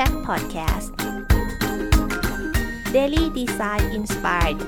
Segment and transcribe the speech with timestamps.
[0.00, 0.88] Chat Podcast
[2.96, 4.58] Daily Design Inspired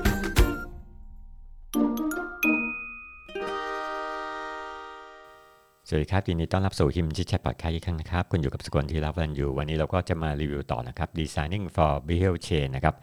[5.87, 12.95] สวัสดีครับยินดีต้อนรับสู่ฮิมจิแชทพอดแคสต์อีกครั้งนะครับ คุณอยู่กับสกลที่รับวันอยู่ วันนี้เราก็จะมารีวิวต่อนะครับ Designing for behavior Change นะครับ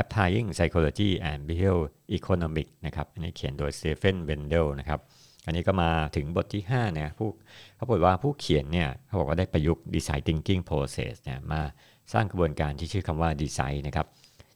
[0.00, 1.82] Applying Psychology and Behavioral
[2.16, 5.00] Economics นะครับอันนี้เขียนโดย Stephen Wendell นะครับ
[5.46, 7.28] อันนี้ก็มาถึงบทที่5เนี่ยผู้
[7.76, 11.60] เขาบอกว่าผู้เขียนเนี่ยเขาบอกว่าได้ประยุกต์ Design Thinking Process เนี่ยมา
[12.12, 14.06] สร้างกระบวนการที่ชื่อคำว่า Design นะครับ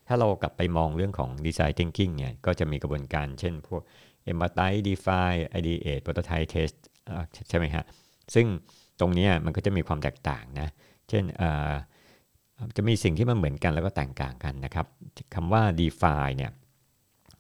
[0.09, 3.83] ถ้าเรากลับไปมองเรื่องของ Design Thinking เนี่ยก็จะมีกระบวนการเช่นพวก
[4.31, 6.77] Empathize Define Ideate Prototype Test
[7.49, 7.85] ใช่ไหมฮะ
[8.35, 8.47] ซึ่ง
[9.01, 10.69] ตรงนี้มันก็จะมีความแตกต่างนะ
[11.09, 11.25] เช่น
[12.77, 14.87] จะมีสิ่งที่มันเหมือนกันแล้วก็แตกต่างกันนะครับ
[15.35, 16.51] คำว่า define เนี่ย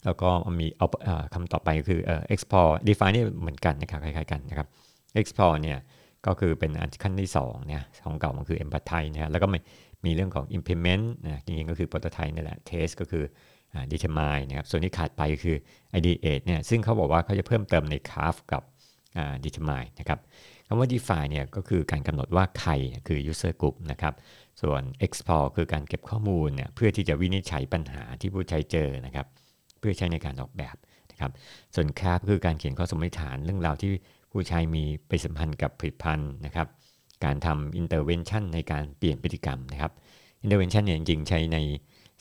[0.04, 0.86] แล้วก็มีเอา
[1.34, 2.00] คำต่อไปคือ
[2.34, 4.66] explore define นี่เหมือนกันนะครับคล้ายๆกันนะครับ
[5.20, 5.78] explore เนี่ย
[6.26, 9.46] ก็คือเป็นอันขั้นที่2เนี่ยของเก่ามันคือ empathize นะแล้วก็
[10.04, 13.24] มีเรื่องของ implement นะจริงๆก็คือ prototype นี่แหละ test ก็คือ
[13.92, 15.56] determine นะครับส่วนที่ขาดไปคือ
[15.98, 18.62] ideate เนี่ยซึ่งเขาบอกว่าเขาจะเพิ่มเติมใน craft กับ
[19.44, 20.18] determine นะครับ
[20.66, 22.72] คำว่า define เนี่ยก็คือการกำหนดว่าใคร
[23.08, 24.14] คือ user group นะครับ
[24.62, 29.26] ส่วน explore คือการเก็บข้อมูลเนี่ยเพื่อที่จะวินิจฉัยปัญหาที่ผู้ใช้เจอนะครับ
[29.80, 30.76] เพื่อใช้ในการออกแบบ
[31.10, 31.30] นะครับ
[31.74, 33.92] ส่วน craft คือการเขียนข้อสมมติฐานเรื่องราวที่
[34.30, 36.66] ผู้ใช้มีไปสัมพันธ์กับผลิตภัณฑ์นะครับ
[37.24, 39.92] การทำ intervention ในการเปลี่ยนพฤติกรรมนะครับ
[40.44, 41.58] intervention เนี่ยจริงๆ ใช้ใน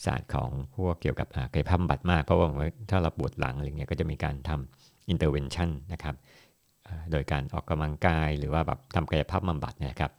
[0.06, 2.48] ศาสตร์ของพวกเกี่ยวกับกายภาพบำบัดมาก เพราะว่า
[2.90, 6.16] ถ้าเราปวดหลังอะไรเงี้ยก็จะมีการทำ intervention นะครับ
[7.12, 10.12] โดยการออกกำลังกายหรือว่าแบบทำกายภาพบำบัดนะครับ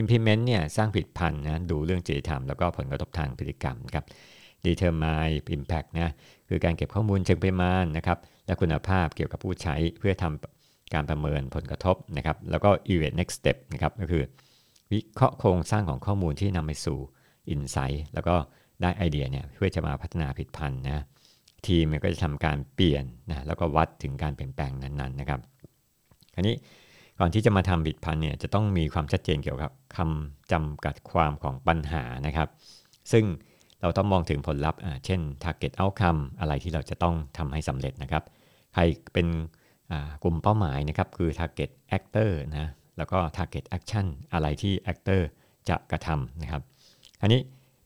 [0.00, 4.04] implement เนี่ยสร้างผิดพันธ์นะดูเรื่องจริยธรรมแล้วก็ผลกระทบทางพฤติกรรมครับ
[4.66, 6.12] determine impact นะ
[6.48, 14.22] คือการเก็บข้อมูลเชิงปริมาณนะครับและคุณภาพเกี่ยวกับผู้ใช้เพื่อทำการประเมินผลกระทบนะครับแล้วก็ evaluate next step นะครับก็คือ
[14.92, 16.98] วิเคราะห์โครงสร้างของข้อมูลที่นำไปสู่
[17.54, 18.34] insight แล้วก็
[18.82, 21.04] ได้ไอเดียเนี่ยเพื่อจะมาพัฒนาผิดพันธ์นะ
[21.66, 25.40] ทีมก็จะทำการเปลี่ยนนะแล้วก็วัดถึงการเปลี่ยนแปลงนั้นๆนะครับ
[26.34, 26.56] คราวนี้
[27.18, 32.48] ก่อนที่จะมาทำบิดพันเนี่ยจะต้องมีความชัดเจนเกี่ยวกับคำจำกัดความของปัญหานะครับ
[33.12, 33.24] ซึ่ง
[33.82, 38.24] เราต้องมองถึงผลลัพธ์เช่น target outcome อะไรที่เราจะต้องทำให้สำเร็จนะครับ
[38.74, 38.82] ใคร
[39.12, 39.26] เป็น
[40.22, 45.20] กลุ่มเป้าหมายนะครับคือ target actor นะแล้วก็ target action อะไรที่ actor
[45.68, 46.62] จะกระทำนะครับ
[47.22, 47.40] อันนี้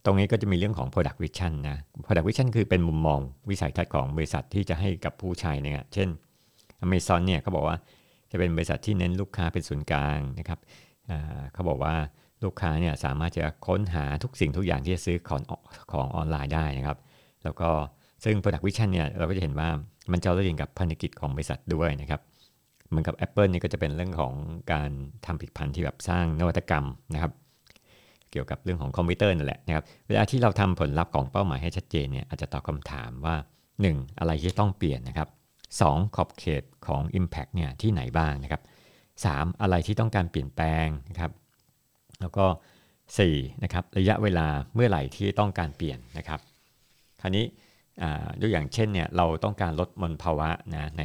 [0.05, 3.19] ตรงนี้ก็จะมีเรื่องของ product vision นะ product vision คือเป็นมุมมอง
[3.49, 6.09] วิสัยทัศน์ของบริษัทที่จะให้กับผู้ใช้เนี่ยเช่น
[6.85, 7.77] Amazon เนี่ยเขาบอกว่า
[8.31, 10.59] จะเป็นบริษัทที่เน้นลูกค้าเป็นศูนย์กลางนะครับ
[11.53, 11.95] เขาบอกว่า
[12.45, 15.41] ลูกค้าเนี่ยสามารถจะค้นหาทุกสิ่งทุกอย่างที่จะซื้อของ
[15.91, 16.97] ของออนไลน์ได้นะครับ
[17.43, 17.69] แล้วก็
[18.23, 19.69] ซึ่ง Product Vision เนี่ยเราก็จะเห็นว่า
[20.11, 22.21] มันจะเรื่องกับพันธกิจของบริษัทด้วยนะครับ
[22.89, 24.33] เหมือนกับ Apple นี่ก็จะเป็นเรื่องของ
[24.71, 24.89] การ
[25.25, 27.31] ทำผลิตภัณฑ์ที่แบบสร้างนวัตกรรมนะครับ
[28.31, 33.35] เกี่ยวกับเรื่องของคอมพิวเตอร์นั่นแหละนะครับ เวลาที่เราทำผลลัพธ์ของเป้าหมายให้ชัดเจนเนี่ยอาจจะตอบคำถามว่า
[33.77, 34.19] 1.
[34.19, 35.29] อะไรที่ต้องเปลี่ยนนะครับ
[35.71, 36.15] 2.
[36.15, 38.61] ขอบเขตของ Impact เนี่ยที่ไหนบ้างนะครับ
[39.11, 39.61] 3.
[39.61, 41.31] อะไรที่ต้องการเปลี่ยนแปลงนะครับ
[42.21, 42.45] แล้วก็
[43.05, 46.39] 4นะครับระยะเวลาเมื่อไหร่ที่ต้องการเปลี่ยนนะครับ
[47.21, 47.45] คราวนี้
[48.41, 51.03] ยกอย่างเช่นเนี่ยเราต้องการลดมลภาวะนะใน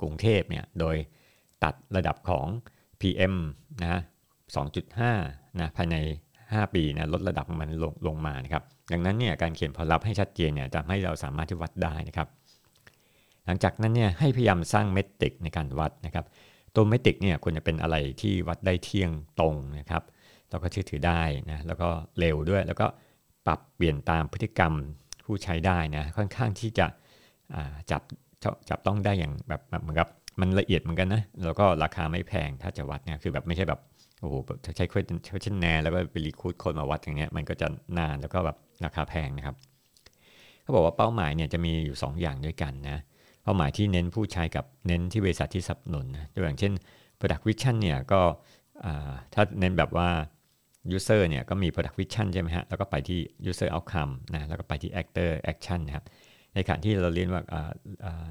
[0.00, 0.96] กรุงเทพเนี่ยโดย
[1.64, 2.46] ตัดระดับของ
[3.00, 3.34] PM
[3.82, 4.00] นะ
[4.78, 5.96] 2.5นะภายใน
[6.42, 8.62] 5 ปีนะลดระดับมันลงลงมานะครับ
[8.92, 12.28] ดังนั้นเนี่ยการเขียนผลลัพธ์ให้ชัดเจนเนี่ยจะให้เราสามารถที่วัดได้นะครับ
[13.46, 16.26] หลังจากนั้นเนี่ยให้พยายามสร้างเมตริกในการวัดนะครับ
[16.74, 20.02] ตัวเมตริกเนี่ยควรจะเป็นอะไรที่วัดได้เที่ยงตรงนะครับ
[20.52, 22.86] แล้วก็เชื่อถือได้นะแล้วก็เร็วด้วย แล้วก็
[23.46, 24.72] ปรับเปลี่ยนตามพฤติกรรม
[25.26, 26.86] ผู้ใช้ได้นะค่อนข้างที่จะ
[27.90, 28.02] จับ
[28.68, 30.08] จับต้องได้อย่างแบบเหมือนกับ
[30.40, 33.80] มันละเอียดเหมือนกันนะแล้วก็ราคาไม่แพงถ้าจะวัดเนี่ยคือแบบไม่ใช่แบบ
[34.20, 34.34] โอ้โห
[34.76, 35.02] ใช้เครื่อ
[35.54, 37.66] งแนแล้วก็ไปรีคูดคนมาวัดอย่างเงี้ยมันก็จะ
[37.98, 39.56] นานแล้วก็แบบราคาแพงนะครับ
[40.62, 42.98] เขาบอกว่าเป้าหมายเนี่ยจะมีอยู่ 2 อย่างด้วยกันนะ
[43.42, 46.72] เป้าหมายที่เน้นผู้ใช้กับเน้นที่บริษัทที่สนับสนุนนะตัวอย่างเช่น
[47.18, 48.20] Product Vision เนี่ยก็
[49.34, 50.08] ถ้าเน้นแบบว่า
[50.96, 53.20] User เนี่ยก็มี Product Vision ใช่ไหมฮะ แล้วก็ไปที่
[53.50, 56.04] User Outcome นะ แล้วก็ไปที่ Actor Action นะครับ
[56.54, 57.42] ในขณะที่เราเรียนว่า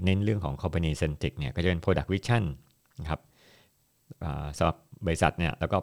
[0.06, 2.44] เน้นเรื่องของ Company Centric เนี่ย ก็จะเป็น Product Vision
[3.02, 3.22] นะครับ
[4.58, 5.78] สำหรับบริษัทเนี่ย แล้วก็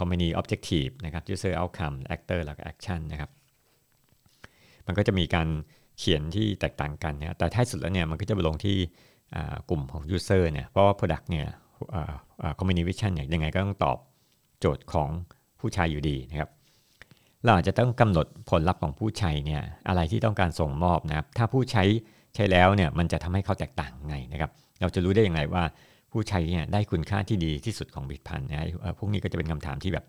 [0.00, 3.30] Company Objective นะครับ User Outcome Actor แล้วก็ Action นะครับ
[4.86, 5.48] มันก็จะมีการ
[5.98, 8.76] เขียนที่แตกต่างกันนะแต่ท้ายสุดแล้วเนี่ย มันก็จะไปลงที่
[9.70, 11.46] กลุ่มของ User เนี่ย เพราะว่า Product เนี่ย
[12.58, 13.98] Company Vision เนี่ย ยังไงก็ต้องตอบ
[14.60, 15.10] โจทย์ของ
[15.66, 16.50] ผู้ใช้อยู่ดีนะครับ
[17.44, 21.84] เราอาจจะต้องกำหนดผลลัพธ์ของผู้ใช้เนี่ยอะไรที่ต้องการส่งมอบนะครับถ้าผู้ใช้
[22.34, 25.62] ใช้แล้วเนี่ยมันจะทำให้เขาแตกต่างไงนะครับเราจะรู้ได้อย่างไรว่า
[26.12, 28.66] ผู้ใช้เนี่ยได้คุณค่าที่ดีที่สุดของผลิตภัณฑ์นะ
[28.98, 30.04] พวกนี้ก็จะเป็นคำถามที่แบบ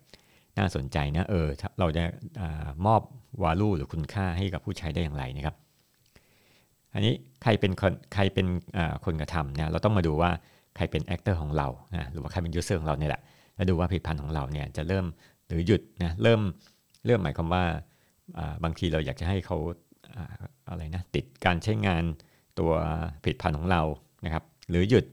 [0.57, 1.47] น่าสนใจนะเออ
[1.79, 2.03] เราจะเอ่
[2.41, 2.43] อ
[2.85, 3.01] มอบ
[3.43, 5.55] value หรือคุณค่าให้กับผู้ใช้ได้อย่างไรนะครับ
[6.93, 7.13] อันนี้
[7.43, 8.47] ใครเป็นคนใครเป็น
[9.05, 10.31] คนกระทำเนี่ยเราต้องมาดูว่า
[10.75, 13.21] ใครเป็น actor ของเรานะหรือว่าใครเป็น user ของเราเนี่ยแหละ
[13.55, 15.05] แล้วดูว่าผลิตภัณฑ์ของเราเนี่ยจะเริ่ม
[15.47, 16.41] หรือหยุดนะเริ่ม
[17.05, 17.63] เริ่มหมายความว่า
[18.63, 19.57] บางทีเราอยากจะให้เขา
[20.69, 22.03] อะไรนะติดการใช้งาน
[22.59, 22.71] ตัว
[23.23, 23.81] ผลิตภัณฑ์ของเรา
[24.25, 25.05] นะครับ หรือหยุด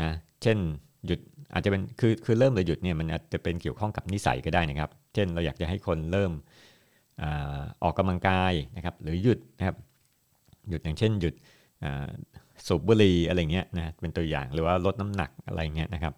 [0.00, 0.08] นะ
[0.42, 0.58] เช่น
[1.06, 1.20] หยุด
[1.52, 6.32] อาจจะเป็นคือคือเริ่มหรือหยุดเนี่ยมันอาจจะเป็นเกี่ยวข้องกับนิสัยก็ได้นะครับ เช่นเราอยากจะให้คนเริ่ม
[7.82, 9.76] ออกกำลังกายนะครับหรือหยุดนะครับ
[10.68, 11.34] หยุดอย่างเช่น หยุด
[12.66, 16.12] สูบบุหรี่อะไรเงี้ยนะเป็นตัวอย่างหรือว่าลดน้ำหนักอะไรเงี้ยนะครับ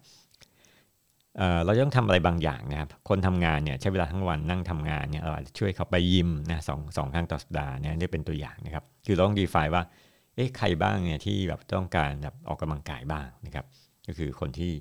[1.65, 9.83] เราต้องทำอะไรบางอย่างนะครับ คนทำงานเนี่ยใช้เวลาทั้งวันนั่งทำงานเนี่ยเราอาจจะช่วยเขาไปยิมนะสองสองครั้งต่อสัปดาห์เนี่ยนี่เป็นตัวอย่างนะครับ คือเราต้อง define ว่า
[10.35, 13.65] เอ๊ะใครบ้างเนี่ยที่แบบต้องการแบบออกกำลังกายบ้างนะครับ
[14.07, 14.71] ก็คือคนที่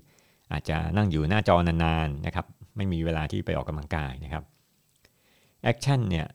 [0.52, 4.44] อาจจะนั่งอยู่หน้าจอนานๆนะครับ ไม่มีเวลาที่ไปออกกำลังกายนะครับ
[5.62, 6.26] action เนี่ย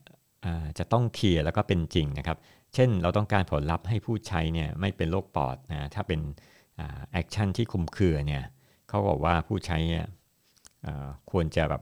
[0.78, 2.38] จะต้อง clear แล้วก็เป็นจริงนะครับ
[2.74, 6.20] เช่นเราต้องการผลลัพธ์ให้ผู้ใช้เนี่ยไม่เป็นโรคปอดนะถ้าเป็น
[7.12, 8.44] action ที่คลุมเครือเนี่ย
[8.92, 10.06] เขาบอกว่าผู้ใช้เนี่ย
[11.32, 11.82] ควรจะแบบ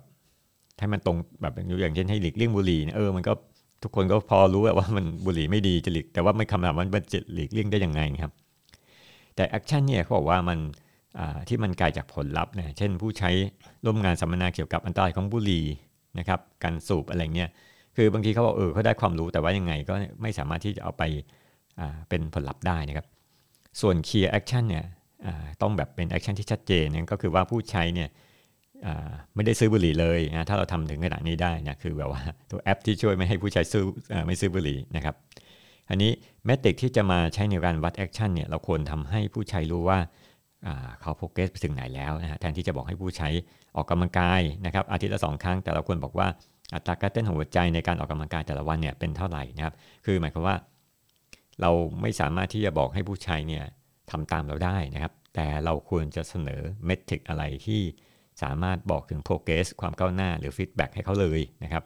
[0.80, 3.34] ให้มันตรงแบบอย่างเช่นให้หลีกเลี่ยงบุหรี่เออมันก็
[3.84, 8.34] ทุกคนก็พอรู้ว่ามันบุหรี่ไม่ดีจะหลีกแต่ว่าไม่คำนึงว่ามันจะหลีกเลี่ยงได้ยังไงครับ
[9.36, 10.60] แต่ action เนี่ยเขาบอกว่ามัน
[11.48, 13.30] ที่มันกลายจากผลลัพธ์นะเช่นผู้ใช้
[13.86, 15.66] ร่วมงานสัมมนาเกี่ยวกับอันตรายของบุหรี่
[16.20, 17.50] นะครับการสูบอะไรเงี้ย
[17.96, 21.04] คือบางทีเขาบอกเออเขาได้ความรู้แต่ว่ายังไงก็ไม่สามารถที่จะเอาไป
[22.10, 23.08] เป็นผลลัพธ์ได้นะครับ
[23.82, 24.86] ส่วน Key Action เนี่ย
[25.62, 28.10] ต้องแบบเป็น action ที่ชัดเจนนั่นก็คือว่าผู้ใช้เนี่ย
[29.36, 32.22] ไม่ได้ซื้อบุหรี่เลยนะถ้าเราทำถึงขนาดนี้ได้นะคือแบบว่า
[32.52, 33.84] ตัวแอปที่ช่วยไม่ให้ผู้ใช้ซื้อ
[34.28, 35.16] ไม่ซื้อบุหรี่นะครับ
[35.90, 36.12] อันนี้
[36.46, 40.00] metric ที่จะมาใช้ในการวัด action เนี่ยเราควรทำให้ผู้ใช้รู้ว่า
[41.02, 43.30] เขาโฟกัสไปถึงไหนแล้วนะฮะแทนที่จะบอกให้ผู้ใช้
[43.76, 46.28] ออกกำลังกายนะครับอาทิตย์ละสองครั้ง แต่เราควรบอกว่า
[46.74, 49.74] อัตราการเต้นของหัวใจในการออกกำลังกายแต่ละวันเนี่ยเป็นเท่าไหร่นะครับ
[50.06, 50.56] คือหมายความว่า
[51.62, 51.72] เรา
[52.02, 53.64] ไม่สามารถที่จะบอกให้ผู้ใช้เนี่ย
[54.12, 57.82] ทำตามเราได้นะครับ แต่เราควรจะเสนอเมทริกอะไรที่
[58.42, 61.84] สามารถบอกถึง progress ความก้าวหน้าหรือ feedback ให้เขาเลยนะครับ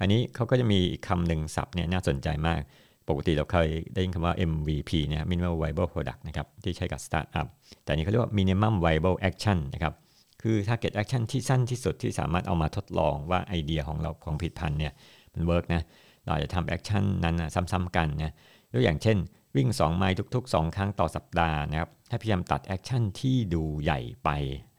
[0.00, 2.60] อันนี้เขาก็จะมีคำหนึ่งศัพท์เนี่ยน่าสนใจมาก
[3.08, 7.48] ปกติเราเคยได้ยินคำว่า MVP เนี่ย minimal viable product นะครับ ที่ใช้กับ startup
[7.84, 9.94] แต่นี้เขาเรียกว่า minimum viable action นะครับ
[10.42, 14.92] คือ target action ที่สั้นที่สุดที่สามารถเอามาทดลองว่าไอเดียของเราของผิดพันเนี่ย
[15.34, 15.82] มัน work นะ
[16.24, 18.32] เราจะทำ action นั้นนะซ้ำๆกันนะ
[18.72, 19.16] ยกอย่างเช่น
[19.56, 24.30] วิ่ง 2 ไมล์ทุก ๆ 2 ครั้งต่อสัปดาห์นะครับถ้าพยายามตัด action ที่ดูใหญ่ไป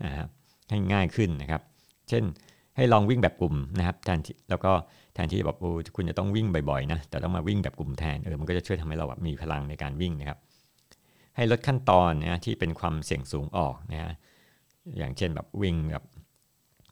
[0.05, 0.29] นะครับ
[0.69, 1.61] ให้ง่ายขึ้นนะครับ
[2.09, 2.23] เช่น
[2.75, 4.71] ให้ลองวิ่งแบบกลุ่มนะครับแทนที่แล้วก็
[5.13, 10.39] แทนที่แบบโอ้คุณจะต้องวิ่งบ่อยๆนะแต่ต้องมาวิ่งแบบกลุ่มแทนเออมันก็จะช่วยทำให้เราแบบมีพลังในการวิ่งนะครับ
[11.35, 14.13] ให้ลดขั้นตอนนะที่เป็นความเสี่ยงสูงออกนะฮะ
[14.97, 16.05] อย่างเช่นแบบวิ่งแบบ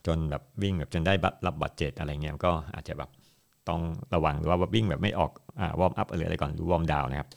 [0.07, 1.13] จนแบบวิ่งแบบจนได้
[1.45, 3.09] รับบาดเจ็บอะไรเงี้ยก็อาจจะแบบ
[3.69, 3.81] ต้อง
[4.13, 7.29] ระวังหรือว่าวิ่งแบบไม่ออกอ่า warm up อะไรก่อนหรือ warm down นะครับ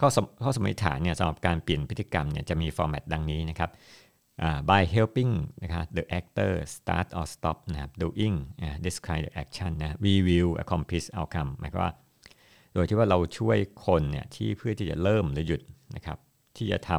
[0.00, 0.08] ข้อ
[0.42, 3.70] ข้อสมมติฐานเนี่ยสำหรับการเปลี่ยนพฤติกรรมเนี่ยจะมี format ดังนี้นะครับ
[4.46, 9.70] uh, by helping นะครับ the actor start or stop นะครับ doing uh, describe the action
[9.80, 11.92] นะ we will accomplish outcome หมายความว่า
[12.74, 15.60] โดยที่ว่าเราช่วยคนเนี่ยที่เพื่อที่จะเริ่มหรือหยุด
[15.96, 16.18] นะครับ
[16.56, 16.90] ที่จะท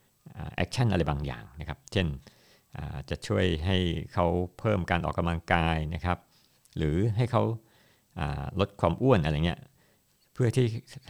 [0.00, 2.06] ำ action อะไรบางอย่างนะครับ เช่น
[3.10, 3.76] จะช่วยให้
[4.12, 4.26] เขา
[4.58, 6.18] เพิ่มการออกกำลังกายนะครับ
[6.76, 7.42] หรือให้เขา
[8.60, 9.60] ลดความอ้วนอะไรเงี้ย
[10.36, 10.66] เพื่อที่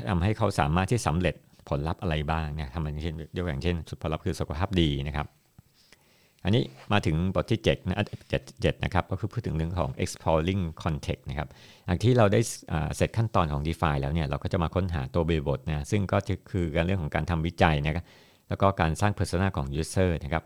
[0.08, 1.34] ทำให้เขาสามารถที่สำเร็จ
[1.68, 5.28] ผลลัพธ์อะไรบ้างเนี่ยทำอย่างเช่นยกอย่างเช่นสุดผลลัพธ์คือสุขภาพดีนะครับ
[6.44, 7.96] อันนี้มาถึงบทที่7นะ
[8.30, 11.48] เจ็ดนะครับ ก็คือพูดถึงเรื่องของ exploring context นะครับ
[11.86, 12.40] หลังที่เราได้
[12.96, 16.18] เสร็จขั้นตอนของ define แล้วเนี่ยเราก็จะมาค้นหาตัวบริบทนะซึ่งก็
[16.50, 18.04] คือการเรื่องของการทำวิจัยนะครับ
[18.48, 20.44] แล้วก็การสร้าง persona ของ user นะครับ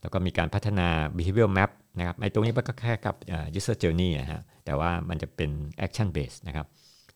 [0.00, 3.14] แล้วก็มีการพัฒนา behavior map นะครับไอ้ตรงนี้มันก็คล้ายกับ
[3.58, 5.50] user journey นะฮะแต่ว่ามันจะเป็น
[5.84, 6.66] action base นะครับ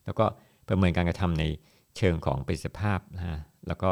[0.05, 0.25] แล้วก็
[0.69, 1.45] ประเมินการกระทำใน
[1.97, 3.91] เชิงของประสิทธิภาพนะฮะแล้วก็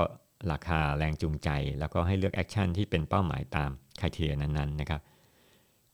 [0.53, 1.49] ราคาแรงจูงใจ
[1.81, 5.01] แล้วก็ให้เลือก action ที่เป็นเป้าหมายตามคุณทียนั้นๆนะครับ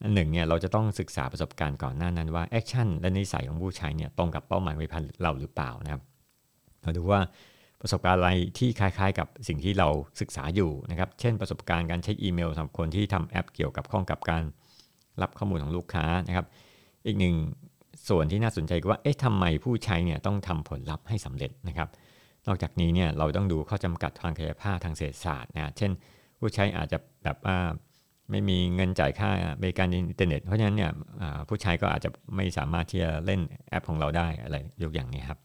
[0.03, 6.01] อันหนึ่งเนี่ยเราจะต้องศึกษาประสบการณ์ก่อนหน้านั้นว่า action และนิสัยของผู้ใช้เนี่ยตรงกับเป้าหมายผลิตภัณฑ์เราหรือเปล่านะครับ
[6.81, 7.21] เราดูว่า
[7.81, 9.87] ประสบการณ์อะไรที่คล้ายๆ กับสิ่งที่เรา
[10.21, 14.43] ศึกษาอยู่นะครับ เช่นประสบการณ์การใช้อีเมลสำหรับคนที่ทำแอปเกี่ยวกับข้องกับการ
[15.21, 16.45] รับข้อมูลของลูกค้านะครับ
[17.05, 17.35] อีกหนึ่ง
[18.09, 21.89] ส่วนที่น่าสนใจก็ว่าเอ๊ะทำไมผู้ใช้เนี่ยต้องทำผลลัพธ์ให้สำเร็จนะครับ
[22.47, 25.91] นอกจากนี้เนี่ยเราต้องดูข้อจำกัดทางกายภาพทางเศรษฐศาสตร์นะเช่น
[26.39, 27.57] ผู้ใช้อาจจะแบบว่า
[28.31, 29.29] ไม่มีเงินจ่ายค่า
[29.61, 30.91] บริการอินเทอร์เน็ต เพราะฉะนั้นเนี่ย
[31.47, 35.39] ผู้ใช้ก็อาจจะไม่สามารถที่จะเล่นแอปของเราได้อะไรยกอย่างนี้ครับ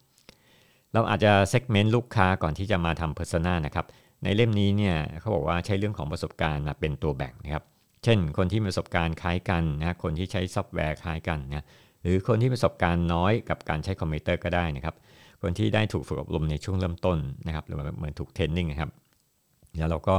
[0.92, 3.86] เราอาจจะ segment ลูกค้าก่อนที่จะมาทำ persona นะครับ
[4.22, 7.64] ในเล่มนี้เนี่ยเขาบอกว่าใช้เรื่องของประสบการณ์มาเป็นตัวแบ่งนะครับ
[8.04, 11.64] เช่น คนที่มีประสบการณ์คล้ายกันนะคนที่ใช้ซอฟต์แวร์คล้ายกันนะ
[12.04, 14.94] หรือคนที่ประสบการณ์น้อยกับการใช้คอมพิวเตอร์ก็ได้นะครับ
[15.42, 18.90] คนที่ได้ถูกฝึกอบรมในช่วงเริ่มต้นนะครับหรือเหมือนถูก training นะครับ
[19.78, 20.16] แล้วเราก็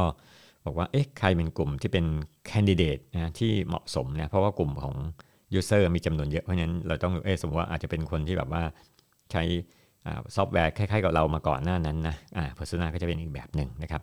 [0.66, 2.06] บอกว่าเอ๊ะใครเป็นกลุ่มที่เป็น
[2.48, 4.96] candidate นะที่เหมาะสมนะเพราะว่ากลุ่มของ
[5.54, 8.64] user มีจำนวนเยอะเพราะฉะนั้นเราต้องเอ๊ะสมมติว่าอาจจะเป็นคนที่แบบว่า
[9.32, 9.44] ใช้
[10.36, 14.02] ซอฟต์แวร์คล้ายๆกับเรามาก่อนหน้านั้นนะอ่า persona ก็จะเป็นอีกแบบหนึ่งนะครับ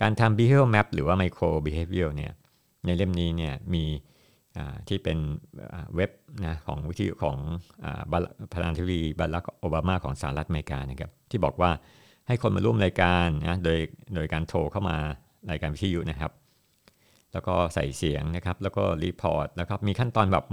[0.00, 2.32] การทำ behavior map หรือว่า micro behavior เนี่ย
[2.86, 3.84] ในเล่มนี้เนี่ยมี
[4.88, 5.18] ที่เป็น
[5.94, 6.10] เว็บ
[6.44, 7.36] นะของวิธีของ
[8.10, 8.20] ประ
[8.54, 11.70] ธานาธิบดีบารักโอบามาของสหรัฐอเมริกานะครับที่บอกว่า
[12.28, 13.78] ให้คนมาร่วมรายการนะโดย
[14.14, 14.96] โดยการโทรเข้ามา
[15.50, 16.32] รายการวิทยุนะครับ
[17.32, 20.44] แล้วก็ใส่เสียงนะครับ แล้วก็ report แล้วครับมีขั้นตอนแบบ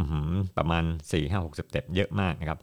[0.58, 2.60] ประมาณ 4 5 6 step เยอะมากนะครับ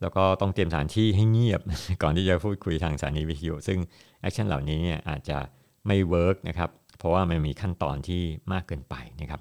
[0.00, 1.60] แล้วก็ต้องเตรียมสถานที่ให้เงียบ
[2.02, 3.78] ก่อนที่จะพูดคุยทางสถานีวิทยุ ซึ่ง
[4.20, 5.38] action เหล่านี้เนี่ยอาจจะ
[5.86, 8.22] ไม่ work นะครับเพราะว่ามันมีขั้นตอนที่
[8.52, 9.40] มากเกินไปนะครับ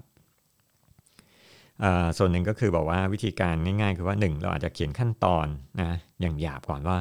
[2.18, 5.48] ส่วนหนึ่งก็คือบอกว่าวิธีการง่ายๆ คือว่า 1 เราอาจจะเขียนขั้นตอน
[5.80, 6.98] นะอย่างหยาบก่อนว่า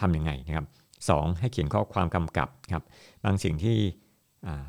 [0.00, 0.66] ทํำยังไงนะครับ
[1.08, 2.84] สให้เขียนข้อความกำกับครับ
[3.24, 3.76] บางสิ่งที่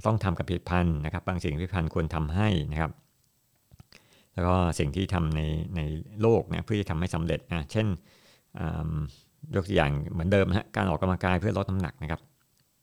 [0.05, 2.91] ต้องทำกับผลิตภัณฑ์นะครับ บางสิ่งผลิตภัณฑ์ควรทำให้นะครับ
[4.33, 5.41] แล้วก็สิ่งที่ทำใน
[5.75, 5.81] ใน
[6.21, 7.87] โลกนะเพื่อจะทำให้สำเร็จนะเช่น
[9.55, 12.21] ยกตัวอย่างเหมือนเดิมนะการออกกำลังกายเพื่อลดน้ำหนักนะครับ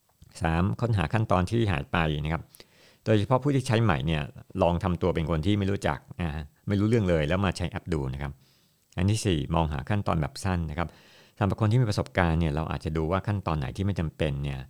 [0.09, 0.81] 3.
[0.81, 2.43] ค้นหาขั้นตอนที่หายไปนะครับ
[3.05, 4.23] โดยเฉพาะผู้ที่ใช้ใหม่เนี่ย
[4.63, 8.33] ลองทำตัวเป็นคนที่ไม่รู้จักนะไม่รู้เรื่องเลยแล้วมาใช้แอปดูนะครับ
[8.97, 10.89] อันที่ 4 มองหาขั้นตอนแบบสั้นนะครับ
[11.39, 14.61] สำหรับคนที่มีประสบการณ์เนี่ยเราอาจจะดูว่าขั้นตอนไหนที่ไม่จำเป็นเนี่ย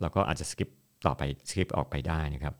[0.00, 0.68] เราก็อาจจะ skip
[1.06, 2.54] ต่อไป skip ออกไปได้นะครับ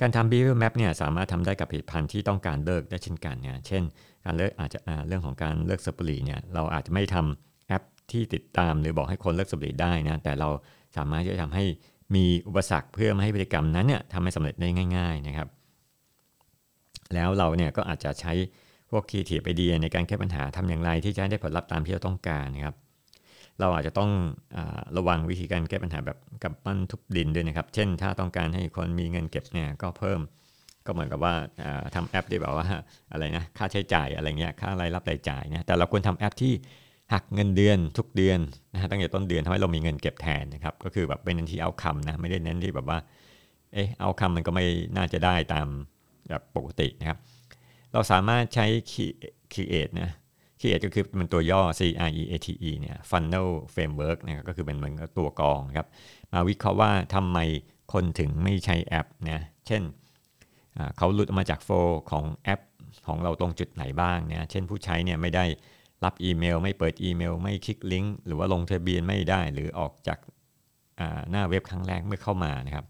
[0.00, 3.82] การทำ behavior map เนี่ยสามารถทำได้กับผลิตภัณฑ์ที่ต้องการเลิกได้เช่นกันเนี่ยเช่น
[4.24, 4.78] การเลิกอาจจะ
[5.08, 10.48] เรื่องของการเลิกสูบบุหรี่เนี่ยเราอาจจะไม่ทำแอปที่ติดตามหรือบอกให้คนเลิกสูบบุหรี่ได้นะแต่เรา
[10.96, 11.64] สามารถที่จะทำให้
[12.14, 15.48] มีอุปสรรคเพื่อไม่ให้พฤติกรรมนั้นเนี่ยทำให้สำเร็จได้ง่าย ๆนะครับ
[17.14, 18.32] แล้วเราเนี่ยก็อาจจะใช้
[18.90, 22.76] พวกคีย์เทียบไอเดีในการแก้ปัญหาทำอย่างไรที่จะได้ผลลัพธ์ตามที่เราต้องการนะครับ
[23.60, 24.10] เราอาจจะต้อง
[24.56, 24.58] อ
[24.96, 30.20] ระวังวิธีการแก้ปัญหาแบบกับปั้นทุบดินด้วยนะครับ เช่น ถ้าต้องการให้คนมีเงินเก็บเนี่ยก็เพิ่ม
[30.86, 31.34] ก็เหมือนกับว่า
[31.94, 32.66] ทำแอปที่แบบว่า
[33.12, 36.52] อะไรนะค่าใช้จ่ายอะไรเงี้ยค่ารายรับรายจ่ายนะแต่เราควรทำแอปที่
[37.12, 38.38] หักเงินเดือนทุกเดือน
[38.72, 42.98] นะฮะตั้งแต่ต้นเดือนทำให้เรามีเงินเก็บแทนนะครับ ก็คือแบบเป็นเน้นที่เอาคำนะไม่ได้เน้นที่แบบว่า
[43.74, 44.64] เอ๊ะเอาคำมันก็ไม่
[44.96, 45.66] น่าจะได้ตาม
[46.28, 47.18] แบบปกตินะครับ
[47.92, 48.66] เราสามารถใช้
[49.52, 50.10] create นะ
[50.60, 51.84] create ก็คือมันตัวย่อ c r
[52.20, 55.86] e a t e เนี่ย funnel framework นะครับก็คือเป็นเหมือนตัวกองครับ
[56.32, 57.38] มาวิเคราะห์ว่าทำไม
[57.92, 59.82] คนถึงไม่ใช้แอปนะเช่น
[60.96, 61.70] เขาหลุดออกมาจากโฟ
[62.10, 62.60] ของแอป
[63.06, 65.44] ของเราตรงจุดไหนบ้างเนี่ยเช่นผู้ใช้เนี่ยไม่ได้
[66.04, 70.18] รับอีเมล ไม่เปิดอีเมล ไม่คลิกลิงก์หรือว่าลงทะเบียนไม่ได้หรือออกจาก
[71.30, 72.86] หน้าเว็บครั้งแรกเมื่อเข้ามานะครับ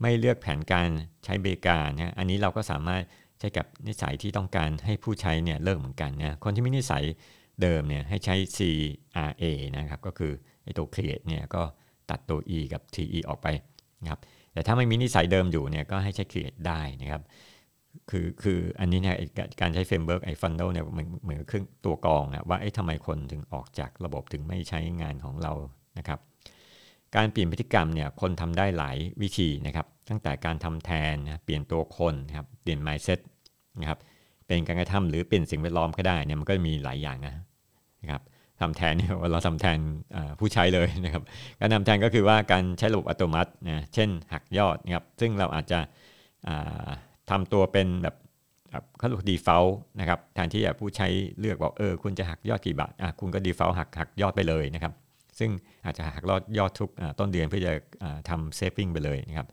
[0.00, 0.88] ไม่เลือกแผนการ
[1.24, 3.02] ใช้บริการนะอันนี้เราก็สามารถ
[3.38, 7.04] ใช้กับนิสัยที่ต้องการให้ผู้ใช้เนี่ยเลิกเหมือนกันนะคนที่มีนิสัย
[7.62, 9.44] เดิมเนี่ยให้ใช้ CRA
[9.76, 10.32] นะครับก็คือ
[10.64, 11.62] ไอตัว create เนี่ยก็
[12.10, 13.46] ตัดตัว e กับ te ออกไป
[14.02, 14.20] นะครับ
[14.52, 17.22] แต่ถ้าไม่มีนิสัยเดิมอยู่เนี่ยก็ให้ใช้ create ได้นะครับ
[18.10, 19.16] คือคืออันนี้เนี่ย
[19.60, 25.52] การใช้ framework ไอ้ funnel เนี่ยเหมือนเหมือนเครื่องตัวกรองอะว่าไอ้ทำไมคนถึงออกจากระบบถึงไม่ใช้งานของเรา
[25.98, 26.18] นะครับ
[27.16, 33.20] การเปลี่ยนพฤติกรรมเนี่ยคนทำได้หลายวิธีนะครับ ตั้งแต่การทำแทนนะเปลี่ยนตัวคนนะครับเปลี่ยน mindset
[33.80, 33.98] นะครับ
[34.46, 37.34] เป็นการกระทำหรือเปลี่ยนสิ่งแวดล้อมก็ได้เนี่ยมันก็มีหลายอย่างนะ
[38.02, 38.22] นะครับ
[38.60, 39.78] ทำแทนเนี่ยเราทำแทน
[40.38, 41.22] ผู้ใช้เลยนะครับ
[41.60, 45.80] การทำแทนก็คือว่าการใช้ระบบอัตโนมัตินะเช่นหักยอดนะครับซึ่งเราอาจจะ
[47.30, 48.16] ทำตัวเป็นแบบ
[48.98, 51.08] เขาเรียก default นะครับแทนที่จะผู้ใช้
[51.40, 54.92] เลือกบอกเออคุณจะหักยอดกี่บาทอะคุณก็ default หักหักยอดไปเลยนะครับ
[55.38, 55.50] ซึ่ง
[55.84, 57.72] อาจจะหักยอดยอดทุกต้นเดือนเพื่อจะ
[58.28, 59.48] ทำ saving ไปเลยนะครับ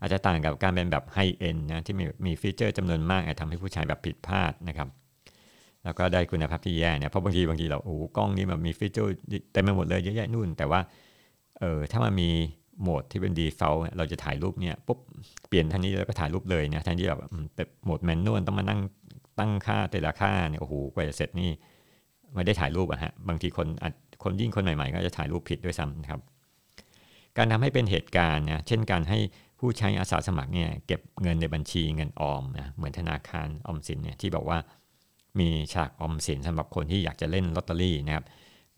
[0.00, 4.88] อาจจะต่างกับการเป็นแบบ high end นะที่มีมีฟีเจอร์จำนวนมากอาจทำให้ผู้ใช้แบบผิดพลาดนะครับ
[5.84, 9.10] แล้วก็ได้คุณภาพที่แย่เนี่ยเพราะบางทีบางทีเราโอ้กล้องนี้มันมีฟีเจอร์
[9.52, 10.80] เต็มไปหมดเลยเยอะแยะนู่น แต่ว่า
[11.60, 12.30] เออถ้ามันมี
[12.82, 14.98] โหมดที่เป็น default เราจะถ่ายรูปเนี่ยปุ๊บ
[15.48, 17.20] เปลี่ยนทันนี้แล้วก็ถ่ายรูปเลยนะทันที่แบบ
[17.56, 18.80] แบบโหมดแมนนวลต้องมานั่ง
[19.38, 21.50] ตั้งค่าแต่ละค่าเนี่ยโอ้โหกว่าจะเสร็จนี่
[22.34, 23.66] ไม่ได้ถ่ายรูปอะฮะบางทีคน
[24.22, 26.20] คนยิ่งคนใหม่ๆ ก็จะถ่ายรูปผิดด้วยซ้ำนะครับ
[27.36, 29.18] การทำให้เป็นเหตุการณ์นะเช่นการให้
[29.58, 34.58] ผู้ใช้อาสาสมัครเนี่ยเก็บเงินในบัญชีเงินออมนะเหมือนธนาคารออมสินเนี่ยที่บอกว่า
[35.38, 38.24] มีฉากออมสินสำหรับคนที่อยากจะเล่นลอตเตอรี่นะครับ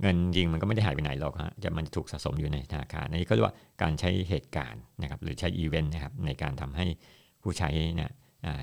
[0.00, 6.86] เงินจริงมันก็ไม่ได้หายไปไหนหรอกฮะจะมันถูกสะสมอยู่ในธนาคารนี่ก็เรียกว่าการใช้เหตุการณ์นะครับหรือใช้อีเวนต์นะครับในการทำให้
[7.42, 8.10] ผู้ใช้เนี่ย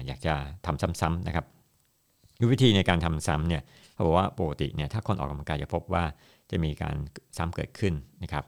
[0.07, 0.33] อยากจะ
[0.65, 1.45] ทำซ้ำๆนะครับ
[2.51, 3.61] วิธีในการทำซ้ำเนี่ย
[3.93, 6.03] เขาบอกว่าปกติเนี่ยถ้าคนออกกำลังกายจะพบว่า
[6.51, 6.95] จะมีการ
[7.37, 8.43] ซ้ำเกิดขึ้นนะครับ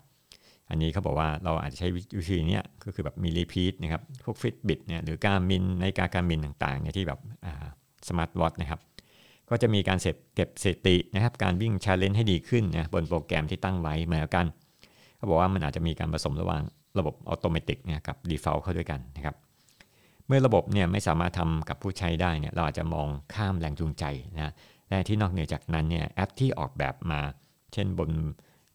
[0.70, 7.20] อันนี้เขาบอกว่าเราอาจจะใช้วิธีนี้ก็คือแบบมี repeat นะครับพวก Fitbit เนี่ยหรือ Garmin ในการ Garmin ต่างๆเนี่ยที่แบบ
[8.10, 8.80] สมาร์ทวอทนะครับ
[9.50, 14.46] ก็จะมีการเก็บสถิตินะครับการวิ่ง challenge ให้ดีขึ้นนะบนโปรแกรมที่ตั้งไว้เหมือนกัน
[15.18, 16.62] เขาบอกว่ามันอาจจะมีการผสมระหว่าง
[17.00, 19.36] ระบบอัตโนมัติเนี่ยกับ default เข้าด้วยกันนะครับ
[20.28, 24.04] เมื่อระบบเนี่ยไม่สามารถทำกับผู้ใช้ได้เนี่ยเราอาจจะมองข้ามแรงจูงใจ
[24.36, 24.54] นะ
[24.90, 27.20] และที่นอกเหนือจากนั้นเนี่ยแอปที่ออกแบบมา
[27.74, 28.10] เช่นบน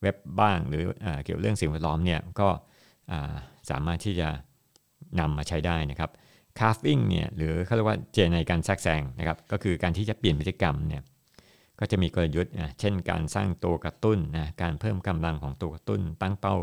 [0.01, 2.49] เว็บบ้างหรืออเกี่ยวเรื่องสิ่งแวดล้อมเนี่ยก็
[3.71, 4.29] สามารถที่จะ
[5.21, 6.11] นำมาใช้ได้นะครับ
[6.59, 11.03] carving เนี่ยหรือเขาเรียกว่าเจในการแทรกแซงนะครับก็คือการที่จะเปลี่ยนพฤติกรรมเนี่ย
[11.81, 16.57] ก็จะมีกลยุทธ์เช่น การสร้างตัวกระตุ้นนะการเพิ่มกำลังของตัวกระตุ้น ตั้งเป้า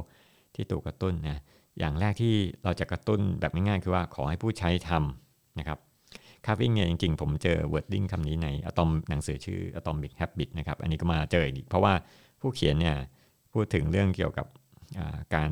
[0.55, 1.41] ที่ตัวกระตุ้นนะ
[1.79, 2.33] อย่างแรกที่
[2.63, 5.79] เราจะกระตุ้นแบบง่ายๆคือว่าขอให้ผู้ใช้ทำนะครับ
[6.45, 11.93] carving เนี่ยจริงๆ ผมเจอ wording คำนี้ในอะตอมหนังสือชื่อ atomic habit นะครับ อันนี้ก็มาเจออีก เพราะว่า
[12.41, 12.95] ผู้เขียนเนี่ย
[13.53, 14.47] พูดถึงเรื่องเกี่ยวกับ
[15.35, 15.49] การ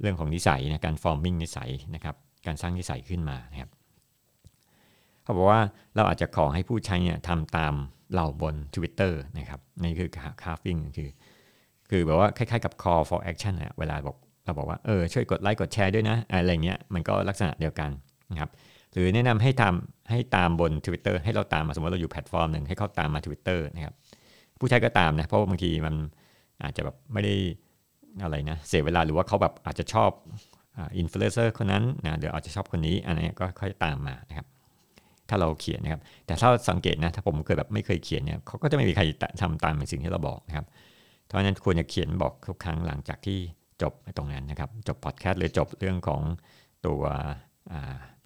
[0.00, 2.16] เรื่องของนิสัยนะการ forming นิสัยนะครับ
[2.46, 3.70] การสร้างนิสัยขึ้นมานะครับ
[5.28, 5.62] เขาบอกว่า
[5.96, 7.74] เราอาจจะขอให้ผู้ใช้เนี่ยทำตาม
[8.14, 10.10] เราบน Twitter นะครับนี่คือ
[10.42, 11.08] carving คือ
[11.90, 17.90] คือแบบว่าคล้ายๆกับ call for action อะเวลาบอกเราบอกว่าเออช่วยกดไลค์กดแชร์ด้วยนะอะไรเงี้ยมันก็ลักษณะเดียวกัน
[18.30, 18.50] นะครับ
[18.92, 23.94] หรือแนะนำให้ทำให้ตามบน Twitter ให้เราตามมาสมมติเราอยู่แพลตฟอร์มหนึ่งให้เขาตามมา Twitter นะครับ
[24.58, 25.94] ผู้ใช้ก็ตามนะเพราะาบางทีมัน
[26.62, 27.34] อาจจะแบบไม่ได้
[28.22, 30.10] อะไรนะเสียเวลาหรือว่าเขาแบบอาจจะชอบ
[30.98, 34.46] อินฟลูเอนเซอร์คนนั้นนะเดี๋ยวอาจจะชอบคนนี้อันนี้ก็ค่อยตามมานะครับ
[35.28, 39.02] ถ้าเราเขียนนะครับ แต่ถ้าสังเกตนะถ้าผมเคยแบบไม่เคยเขียนเนี่ยเขาก็จะไม่มีใคร
[39.42, 40.66] ทำตามสิ่งที่เราบอกนะครับ
[41.26, 43.38] เพราะฉะนั้นควรจะเขียนบอกทุกครั้งหลังจากที่
[43.82, 46.20] จบตรงนั้นนะครับจบพอดแคสต์หรือจบเรื่องของ
[46.86, 47.02] ตัว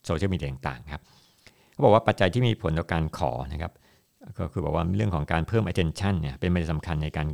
[0.04, 1.02] โซเชียลมีเดียต่างๆครับ
[1.72, 3.72] เขาบอกว่าปัจจัยที่มีผลต่อการขอนะครับ
[4.38, 7.28] ก็คือบอกว่าเรื่องของการเพิ่ม attention เนี่ยเป็นมันสำคัญในการ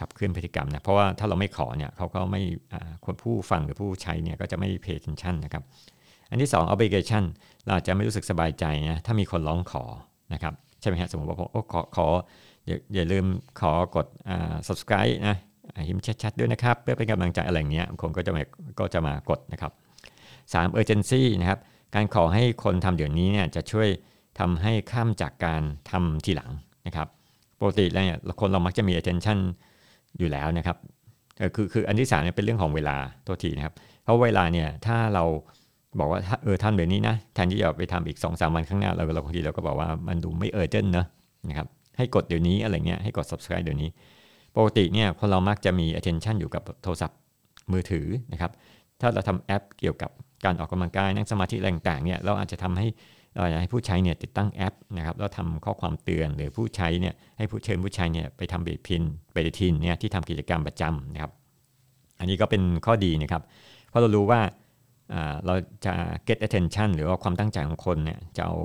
[0.00, 2.42] ขับเคลื่อนพฤติกรรมนะเพราะว่าถ้าเราไม่ขอเนี่ยเขาก็ไม่
[3.04, 5.62] คนผู้ฟังหรือผู้ใช้เนี่ยก็จะไม่ pay attention นะครับ
[6.30, 7.24] อันที่ 2 obligation
[7.66, 9.84] เราจะไม่รู้สึกสบายใจนะถ้ามีคนร้องขอ
[10.34, 12.06] นะครับใช่ไหมฮะสมมติว่าโอ้ขอขอ
[12.66, 13.26] อย่าอย่าลืม
[13.60, 14.06] ขอกด
[14.68, 15.36] subscribe นะ
[15.88, 18.42] หิมชัดๆด้วยนะครับ เพื่อเป็นกำลังใจอะไรเงี้ยคนก็จะมา
[18.78, 19.72] ก็จะมากดนะครับ
[20.24, 21.58] 3 urgency นะครับ
[21.94, 23.88] การขอให้คนทำเดี๋ยวนี้เนี่ยจะช่วย
[24.38, 26.50] ทำให้ข้ามจากการทำทีหลัง
[26.86, 27.08] นะครับ
[27.60, 29.38] ปกติแล้วเนี่ยคนเรามักจะมี attention
[30.18, 30.76] อยู่แล้วนะครับ
[31.54, 35.24] คือคืออันที่สามเนี่ยเป็นเรื่องของเวลาตัวทีนะครับ เพราะเวลาเนี่ยถ้าเรา
[35.98, 41.06] บอกว่าเออทำเดี๋ยวนี้นะแทนที่จะไปทำอีก2อสาวันข้างหน้าเราเราบางทีเราก็บอกว่ามันดูไม่เออร์เจนเนะ
[41.48, 43.90] นะครับให้กดเดี๋ยวนี้อะไรเงี้ยให้กด subscribe เดี๋ยวนี้
[44.56, 47.18] ปกติเนี่ยคนเรามักจะมี attention อยู่กับโทรศัพท์
[47.72, 48.50] มือถือนะครับ
[49.00, 50.10] ถ้าเราทำแอปเกี่ยวกับ
[50.44, 52.88] การออกกำลังกายนั่งสมาธิแรงต่างเนี่ยเราอาจจะทำให้
[53.34, 61.32] เราอยากให้ผู้ใช้เนี่ยติดตั้งแอปนะครับแล้วทำข้อความเตือนหรือผู้ใช้เนี่ยให้ผู้เชิญผู้ใช้เนี่ยไปทำเบรพินเบรทินเนี่ยที่ทำกิจกรรมประจำนะครับ
[62.18, 63.42] อันนี้ก็เป็นข้อดีนะครับ
[63.88, 64.40] เพราะเรารู้ว่า
[65.46, 65.92] เราจะ
[66.28, 68.56] get attention หรือว่าความตั้งใจของคนเนี่ยจะเอา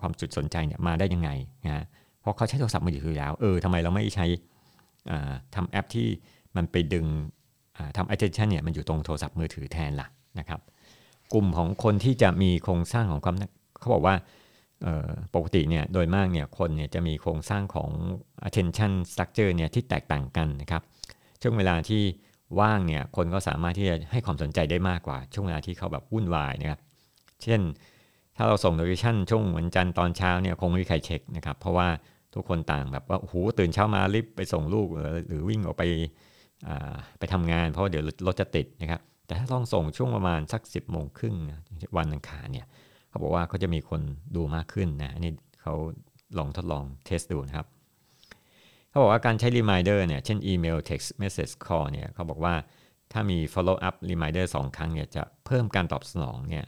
[0.00, 1.30] ความจุดสนใจเนี่ยมาได้ยังไง
[1.66, 1.84] นะ
[2.20, 4.26] เพราะเขาใช้โทรศัพท์มือถือแล้วเออทำไมเราไม่ใช้
[5.54, 6.06] ทำแอปที่
[6.56, 7.06] มันไปดึง
[7.96, 10.60] ทำ attention เนี่ยมันอยู่ตรงโทรศัพท์มือถือแทนล่ะนะครับ
[11.32, 13.36] กลุ่มของคนที่จะมีโครงสร้างของความ
[13.78, 14.14] เขาบอกว่า
[15.34, 17.90] ปกติเนี่ยโดยมากเนี่ยคนเนี่ยจะมีโครงสร้างของ
[18.48, 20.82] attention structure เนี่ยที่แตกต่างกันนะครับ
[21.42, 22.02] ช่วงเวลาที่
[22.60, 26.80] ว่างเนี่ยคนก็สามารถที่จะให้ความสนใจได้มากกว่า ช่วงเวลาที่เขาแบบวุ่นวายนะครับ
[27.42, 27.60] เช่น
[28.36, 31.88] ถ้าเราส่ง notification ช่วงวันจันทร์ตอนเช้าเนี่ยคงไม่มีใครเช็คนะครับ เพราะว่า
[32.34, 34.88] ทุกคนต่างแบบว่าโอ้โหตื่นเช้ามารีบไปส่งลูก
[35.28, 35.82] หรือวิ่งออกไป
[37.18, 41.34] ไปทำงาน เพราะเดี๋ยวรถจะติดนะครับ แต่ถ้าต้องส่งช่วงประมาณสัก 10บโมงครึ่ง
[41.96, 42.66] วันอังคารเนี่ย
[43.08, 44.00] เขาบอกว่าเขาจะมีคน
[44.36, 45.32] ดูมากขึ้นนะอันนี้
[45.62, 45.74] เขา
[46.38, 47.66] ลองทดลองเทสดูนะครับ
[48.96, 52.54] เขาบอกว่าการใช้ reminder เนี่ย เช่นอีเมล text message call เนี่ยเขาบอกว่า
[53.12, 56.64] ถ้ามี follow up reminder 2 ครั้งเนี่ยจะเพิ่มการตอบสนองเนี่ย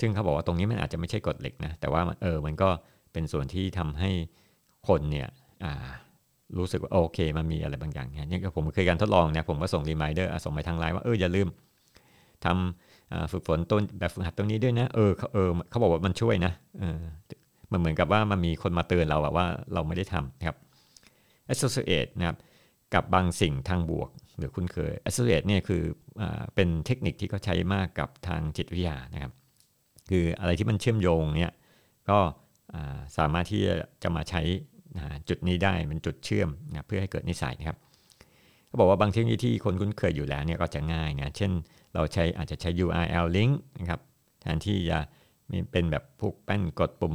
[0.00, 2.68] ซึ่งเขาบอกว่าตรงนี้มันอาจจะไม่ใช่กฎเหล็กนะ แต่ว่าเออ มันก็
[3.12, 4.10] เป็นส่วนที่ทำให้
[4.88, 5.28] คนเนี่ย
[6.58, 11.48] รู้สึกว่าโอเค มันมีอะไรบางอย่างเนี่ยผมเคยการทดลองเนี่ยผมก็ส่ง reminder ส่งไปทางไลน์ว่าเอออย่าลืม
[12.44, 17.00] ทำฝึกฝนต้นแบบฝึกหัดตรงนี้ด้วยนะ เออเออเขาบอกว่ามันช่วยนะเออ
[17.72, 20.56] มันเหมือนกับว่ามันมีคนมาเตือนเราว่าเราไม่ได้ทำนะครับ
[21.52, 22.36] associate นะครับ
[22.94, 25.82] กับบางสิ่งทางบวก หรือคุณเคย associate เนี่ยคือ
[26.20, 26.22] อ
[26.54, 29.32] เป็นเทคนิคที่เขาใช้มากกับทางจิตวิทยานะครับ
[30.10, 31.52] คืออะไรที่มันเชื่อมโยงเนี่ย
[32.10, 32.18] ก็
[33.16, 33.62] สามารถที่
[34.02, 34.42] จะมาใช้
[35.28, 37.78] จุดนี้ได้เป็นจุดเชื่อมนะเพื่อให้เกิดนิสัยนะครับ
[38.66, 41.52] เขาบอกว่าบางเทคนิคที่คนคุ้นเคยอยู่แล้วเนี่ยก็จะง่ายนะเช่น
[41.94, 44.00] เราใช้อาจจะใช้ URL link นะครับ
[44.40, 44.98] แทนที่จะ
[45.72, 47.14] เป็นแบบพวกแป้นกดปุ่ม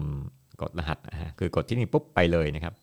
[0.62, 2.74] กดรหัสนะฮะคือกดที่นี่ปุ๊บไปเลยนะครับ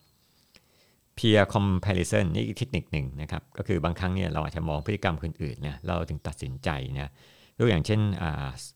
[1.19, 7.11] peer comparison นี่อีกเทคนิคหนึ่งนะครับ ก็คือบางครั้งเนี่ยเราอาจจะมองพฤติกรรมคนอื่นเนี่ยเราถึงตัดสินใจนะ
[7.59, 8.01] ยกอย่างเช่น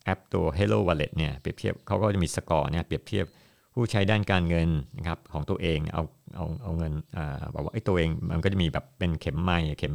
[0.05, 3.25] แอปตัว Hello Wallet เนี่ยเปรียบเทียบเขาก็จะมีสกอร์เนี่ยเปรียบเทียบ
[3.73, 6.03] ผู้ใช้ด้านการเงินนะครับของตัวเองเอา
[6.35, 7.19] เอาเอาเงินอ
[7.55, 9.93] บอกว่าไอ้ตัวเองมันก็จะมีแบบเป็นเข็มไม้เข็ม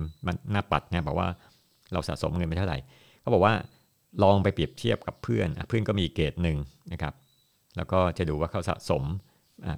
[0.52, 1.28] หน้าปัดนี่ยบอกว่า
[1.92, 2.78] เราสะสมเงินไปเท่าไหร่
[3.20, 3.54] เขาบอกว่า
[4.22, 6.56] ลองไปเปรียบเทียบกับเพื่อนเพื่อนก็มีเกรดหนึ่ง
[6.92, 7.14] นะครับ
[7.76, 9.02] แล้วก็จะดูว่าเขาสะสม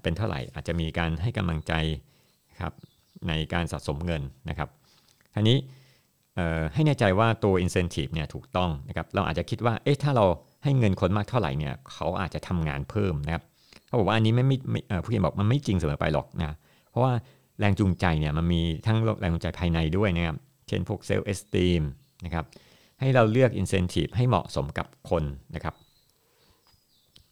[0.03, 1.73] เป็นเท่าไหร่ อาจจะมีการให้กำลังใจ
[2.61, 2.73] ครับ
[3.29, 4.69] ในการสะสมเงินนะครับ
[5.35, 5.59] ทีนี้
[6.75, 10.25] ให้แน่ใจว่าตัว incentive เนี่ยถูกต้องนะครับเราอาจจะคิดว่าเอ๊ะถ้าเรา
[10.65, 13.43] ให้เงินคนมากเท่าไหร่เนี่ยเขาอาจจะทำงานเพิ่มนะครับ
[13.87, 16.57] เขาบอกว่าอันนี้ไม่ไม่ผู้เขียนบอกมันไม่จริงเสมอไปหรอกนะ
[16.91, 17.13] เพราะว่า
[17.61, 20.37] แรงจูงใจเนี่ยมันมีทั้งแรงจูงใจภายในด้วยนะครับ
[20.69, 21.83] เช่นพวก self esteem
[22.25, 22.45] นะครับ
[23.01, 25.75] ให้เราเลือก incentive ให้เหมาะสมกับคนนะครับ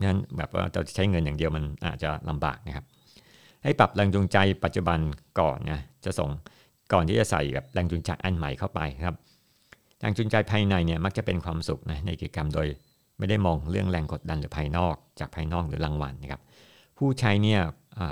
[0.08, 2.84] นั้นแบบว่าเราใช้เงินอย่างเดียวมันอาจจะลำบากนะครับ
[3.66, 4.98] ให้ปรับแรงจูงใจปัจจุบัน
[5.40, 6.30] ก่อนนะจะส่ง
[6.92, 9.16] ก่อนที่จะใส่แบบแรงจูงใจอันใหม่เข้าไปครับ
[10.00, 12.66] แรงจูงใจภายในเนี่ยมักจะเป็นความสุขนะในกิจกรรมโดย
[13.18, 16.40] ไม่ได้มองเรื่องแรงกดดันหรือภายนอก จากภายนอกหรือรางวัลนะครับ
[16.98, 17.60] ผู้ใช้เนี่ย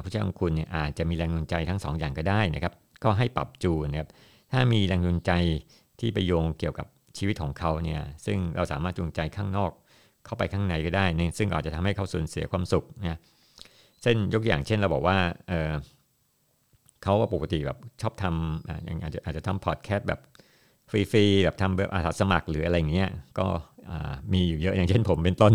[0.03, 2.73] ผู้ใช้ของคุณเนี่ยอาจจะมีแรงจูงใจทั้ง2ออย่างก็ได้นะครับ
[3.05, 4.09] ก็ให้ปรับจูนนะครับ
[4.53, 5.33] ถ้ามีแรงจูงใจ
[6.01, 6.87] ที่ไปโยงเกี่ยวกับ
[7.19, 9.71] ชีวิตของเขาเนี่ยซึ่งเราสามารถจูงใจข้างนอก
[10.25, 13.19] เข้าไปข้างในก็ได้นซึ่งอาจจะทำให้เขาสูญเสียความสุขนะ
[14.05, 15.17] เช่นยกอย่างเช่นเราบอกว่า
[15.49, 18.69] เขาปกติแบบชอบทำ
[19.03, 20.21] อาจจะอาจจะทำพอดแคสต์แบบ
[20.91, 23.47] ฟรีๆแบบทำแบบอาสาสมัครหรืออะไรเงี้ยก็
[24.33, 25.53] มีอยู่เยอะอย่างเช่นผมเป็นต้น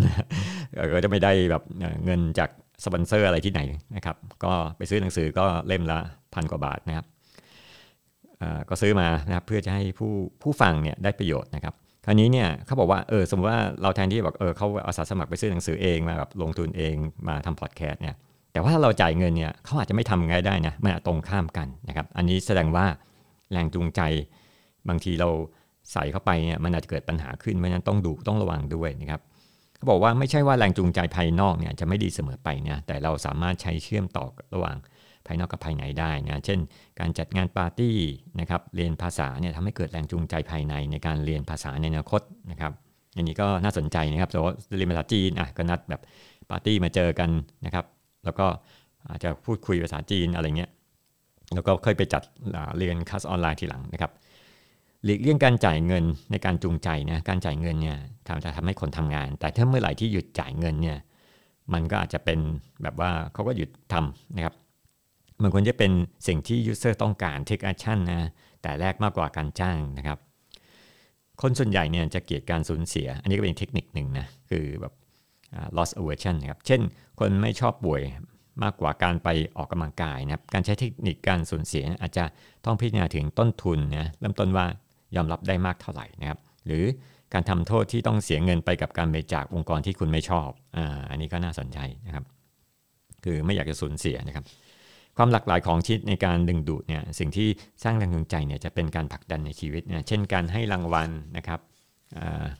[0.93, 1.63] ก็จะไม่ได้แบบ
[2.05, 2.49] เงินจาก
[2.83, 3.61] สปอนเซอร์อะไรที่ไหน
[3.95, 5.99] นะครับ ก็ไปซื้อหนังสือก็เล่มละ
[6.33, 7.05] พันกว่าบาทนะครับ
[8.69, 11.73] ก็ซื้อมานะครับเพื่อจะให้ผู้ผู้ฟังเนี่ยได้ประโยชน์นะครับ
[12.05, 16.95] คราวนี้เนี่ยเขาบอกว่าเออสมมติว่าเราแทนที่บอกเออเขาอาสาสมัครไปซื้อหนังสือเองมาแบบลงทุนเอง
[17.27, 18.15] มาทำพอดแคสต์เนี่ย
[18.51, 22.85] แต่ว่าถ้าเราจ่ายเงินเนี่ยเขาอาจจะไม่ทำไงได้นะมันตรงข้ามกันนะครับ อันนี้แสดงว่า
[23.51, 24.01] แรงจูงใจ
[24.89, 25.29] บางทีเรา
[25.91, 29.21] ใส่เข้าไปเนี่ยมันอาจจะเกิดปัญหาขึ้นเพราะฉะนั้นต้องดูต้องระวังด้วยนะครับ
[29.77, 34.77] เขาบอกว่าไม่ใช่ว่าแรงจูงใจภายนอกเนี่ยจะไม่ดีเสมอไปนะแต่เราสามารถใช้เชื่อมต่อระหว่าง
[35.25, 36.59] ภายนอกกับภายในได้นะเช่น
[36.99, 37.95] การจัดงานปาร์ตี้
[38.39, 42.71] นะครับเรียนภาษาเนี่ยทำให้เกิดแรงจูงใจภายในในการเรียนภาษาในอนาคตนะครับ
[43.15, 46.01] อันนี้ก็น่าสนใจนะครับสมมติเรียนภาษาจีนอะก็นัดแบบ
[46.49, 47.29] ปาร์ตี้มาเจอกัน
[47.65, 47.85] นะครับ
[48.29, 48.47] แล้วก็
[49.09, 50.71] อาจจะพูดคุยภาษาจีนอะไรเงี้ย
[51.53, 52.23] แล้วก็เคยไปจัด
[52.77, 54.11] เรียนคลาสออนไลน์ทีหลังนะครับ
[55.05, 60.97] หลีกเลี่ยงการจ่ายเงินในการจูงใจนะการจ่ายเงินเนี่ยทำจะทำให้คนทำงาน แต่ถ้าเมื่อไหร่ที่หยุดจ่ายเงินเนี่ย
[61.73, 62.39] มันก็อาจจะเป็น
[62.83, 64.53] แบบว่าเขาก็หยุดทำนะครับ
[65.41, 65.91] มันควรจะเป็น
[66.27, 68.29] สิ่งที่ยูเซอร์ต้องการ take action นะ
[68.61, 70.17] แต่แรกมากกว่าการจ้างนะครับ
[71.41, 74.93] คนส่วนใหญ่เนี่ยจะเกลียดการสูญเสีย อันนี้ก็เป็นเทคนิคหนึ่งนะคือแบบ
[75.77, 76.81] loss aversion นะครับเช่น
[77.19, 78.01] คนไม่ชอบป่วย
[78.63, 82.25] มากกว่าการไปออกกำลังกายนะครับการใช้เทคนิคการสูญเสียอาจจะ
[82.65, 84.65] ต้องพิจารณาถึงต้นทุนนะเริ่มต้นว่า
[85.15, 86.83] ยอมรับได้มากเท่าไหร่นะครับหรือ
[87.33, 92.23] การทำโทษที่ต้องเสียเงินไปกับการบริจาคองค์กรที่คุณไม่ชอบอ่าอันนี้ก็น่าสนใจนะครับ
[93.23, 94.45] คือไม่อยากจะสูญเสียนะครับ
[95.17, 97.47] ความหลากหลายของชีวิตในการดึงดูดเนี่ยสิ่งที่
[97.83, 101.59] สร้างแรงจูงใจเนี่ยจะเป็นการผลักดันในชีวิตเนี่ยเช่นการให้รางวัลนะครับ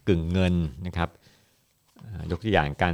[0.08, 0.56] กึ่งเงิน
[0.88, 1.10] นะครับ
[2.32, 2.94] ยกตัวอย่างการ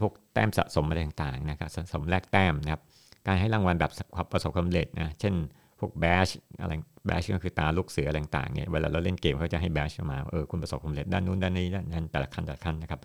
[0.00, 2.82] ทุกแต้มสะสมอะไรต่างๆนะครับสะสมแลกแต้มนะครับ
[3.26, 3.90] การให้รางวัลแบบ
[4.32, 5.34] ประสบความสำเร็จนะเช่น
[5.78, 6.28] พวกแบช
[6.60, 6.72] อะไร
[7.06, 13.00] แบชก็คือตาลูกเสืออะไรต่างๆเนี่ยเวลาเราเล่นเกมเขาจะให้แบชมาเออคุณประสบความสำเร็จด้านนู้นด้านนี้ด้านนั้นแต่ละขั้นแต่ละขั้นนะครับ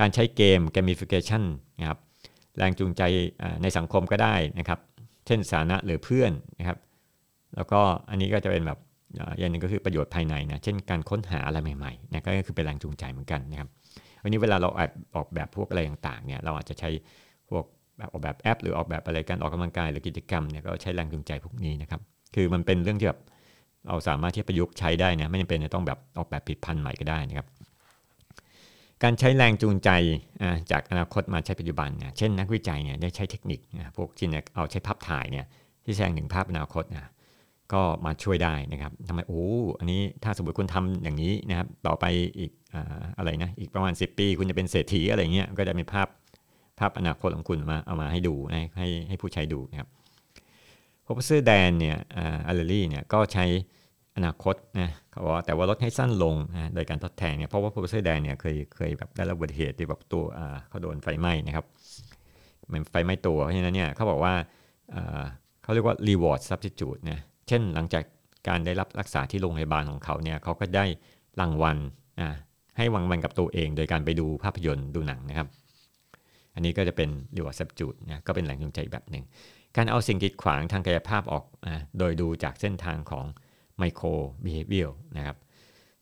[0.00, 1.42] การใช้เกม gamification
[1.80, 1.98] นะครับ
[2.56, 3.02] แรงจูงใจ
[3.62, 4.78] ในสังคมก็ได้นะครับ
[5.26, 6.78] เช่นสาระหรือเพื่อนนะครับ
[7.56, 8.78] แล้วก็อันนี้ก็จะเป็นแบบ
[9.38, 13.68] อย่างนึงก็คือประโยชน์ภายในนะเช่นการค้นหาอะไรใหม่ๆนะก็คือเป็นแรงจูงใจเหมือนกันนะครับ
[14.22, 14.68] วันนี้เวลาเรา
[15.16, 16.90] ออกแบบพวกอะไรต่างๆเนี่ยเราอาจจะใช้
[17.50, 17.64] พวก
[17.98, 22.00] แบบออกแบบแอป หรือออกแบบอะไรการออกกำลังกายหรือกิจกรรมเนี่ยก็ใช้แรงจูงใจพวกนี้นะครับ
[22.34, 23.20] คือมันเป็นเรื่องที่แบบ
[23.88, 27.46] เราสามารถที่ประยุกต์ใช้ได้นะไม่จำเป็นจะต้องแบบออกแบบผิดพันธุ์ใหม่ก็ได้นะครับ
[29.02, 29.90] การใช้แรงจูงใจ
[30.72, 33.60] จากอนาคตมาใช้ปัจจุบันเนี่ยเช่นนักวิจัยเนี่ยได้ใช้เทคนิค
[33.96, 35.46] พวกที่เอาใช้ภาพถ่ายเนี่ย
[35.84, 37.10] ที่แสดงถึงภาพอนาคตนะ
[37.72, 39.44] ก็มาช่วยได้นะครับทำไมโอ้
[39.78, 42.04] อันนี้ถ้าสมมติคุณทำอย่างนี้นะครับ ต่อไป
[42.38, 42.52] อีก
[43.18, 46.08] อะไรนะอีกประมาณ 10 ปี คุณจะเป็นเศรษฐีอะไรเงี้ยก็จะมีภาพ
[46.78, 49.88] ภาพอนาคตของคุณมาเอามาให้ดูนะให้ให้ผู้ใช้ดูนะครับ
[51.02, 51.96] Professor Dan เนี่ย
[52.46, 53.46] Ariely เนี่ยก็ใช้
[54.16, 60.24] อนาคตนะเขาบอกแต่ว่าลดให้สั้นลงนะโดยการทดแทนเนี่ยเพราะว่า Professor Dan เนี่ยเคยเคยแบบได้รับอุบัติเหตุที่แบบตัว
[60.68, 61.64] เขาโดนไฟไหม้นะครับ
[62.66, 64.34] เหมันไฟไหม้ตัวเพราะฉะนั้นเนี่ยเขาบอกว่า
[65.62, 68.04] เขาเรียกว่า reward substitute นะ เช่นหลังจาก
[68.48, 70.86] การได้รับรักษาที่โรงพยาบาลของเขาเนี่ยเขาก็ได้
[71.40, 71.76] รางวัล
[72.76, 75.48] ให้รางวัลกับตัวเอง โดยการไปดูภาพยนตร์ดูหนังนะครับ
[76.54, 79.24] อันนี้ก็จะเป็น reward substitute นะก็เป็นแรงจูงใจแบบหนึ่ง
[79.76, 83.24] การเอาสิ่งกีดขวางทางกายภาพออกโดยดูจากเส้นทางของ
[83.80, 85.36] micro behavior นะครับ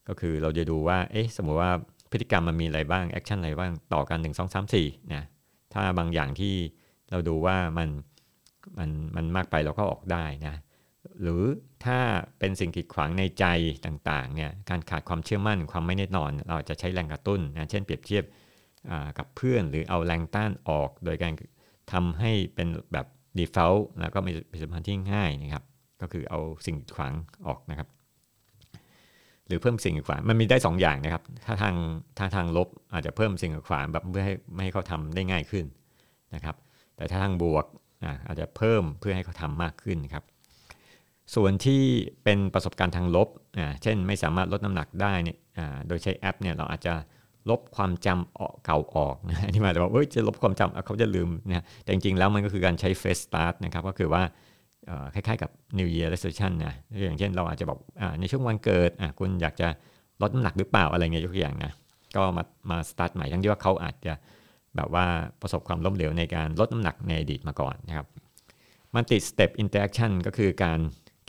[0.09, 1.71] ก็คือเราจะดูว่าเอ๊ะสมมติว่า
[2.11, 5.23] พฤติกรรมมันมีอะไรบ้าง action อะไรบ้างต่อกัน 1 2 3 4นะ
[5.75, 6.55] ถ้าบางอย่างที่
[7.11, 7.89] เราดูว่ามัน
[8.79, 10.55] มันมันมากไปเราก็ออกได้นะ
[11.23, 11.43] หรือ
[11.85, 11.99] ถ้า
[12.39, 13.45] เป็นสิ่งกีดขวางในใจ
[13.87, 18.25] ต่างๆเนี่ยการขาดความเชื่อมั่นความไม่แน่นอน เราจะใช้แรงกระตุ้นนะเช่นเปรียบเทียบ
[19.19, 21.33] กับเพื่อนหรือเอาแรงต้านออก โดยการ
[21.93, 23.07] ทำให้เป็นแบบ
[23.39, 25.65] default แล้วก็มีปสัมพันธ์ที่ง่ายนะครับ
[26.01, 27.13] ก็คือเอาสิ่งขวาง
[27.49, 27.89] ออกนะครับ
[29.47, 31.75] หรือเพิ่มสิ่งขวางมันมีได้ 2ออย่างนะครับ ถ้าทาง
[32.19, 35.65] ถ้าทางลบอาจจะเพิ่มสิ่งขวางแบบเพื่อให้ไม่ให้เขาทำได้ง่ายขึ้น
[36.35, 36.57] นะครับ
[36.97, 37.67] แต่ถ้าทางบวก
[38.27, 40.25] อาจจะเพิ่มเพื่อให้เขาทำมากขึ้นครับ
[41.35, 41.83] ส่วนที่
[42.25, 43.29] เป็นประสบการณ์ทางลบ
[43.83, 45.39] เช่นไม่สามารถลดน้ำหนักได้เนี่ย
[45.89, 46.95] โดยใช้แอปเนี่ยเราอาจจะ
[47.51, 54.23] ลบความจำเก่าออกนะที่มาแต่ว่าเอ้ยจะลบความจำเขาจะลืมนะแต่จริงๆแล้วมันก็คือการใช้ face start นะครับก็คือว่า
[55.15, 57.79] คล้ายๆกับ New Year Resolution นะอย่างเช่นเราอาจจะบอก
[58.21, 59.69] ในช่วงวันเกิดคุณอยากจะ
[60.23, 61.73] ลดน้ำหนักหรือเปล่าอะไรเงี้ยยกตัวอย่างนะ
[62.17, 64.13] ก็มามาสตาร์ทใหม่ทั้งที่ว่าเขาอาจจะ
[64.77, 65.07] แบบว่า
[65.43, 68.07] ประสบความล้มเหลวในการลดน้ำหนักในอดีตมาก่อนนะครับ
[68.95, 70.79] มันติด step interaction ก็คือการ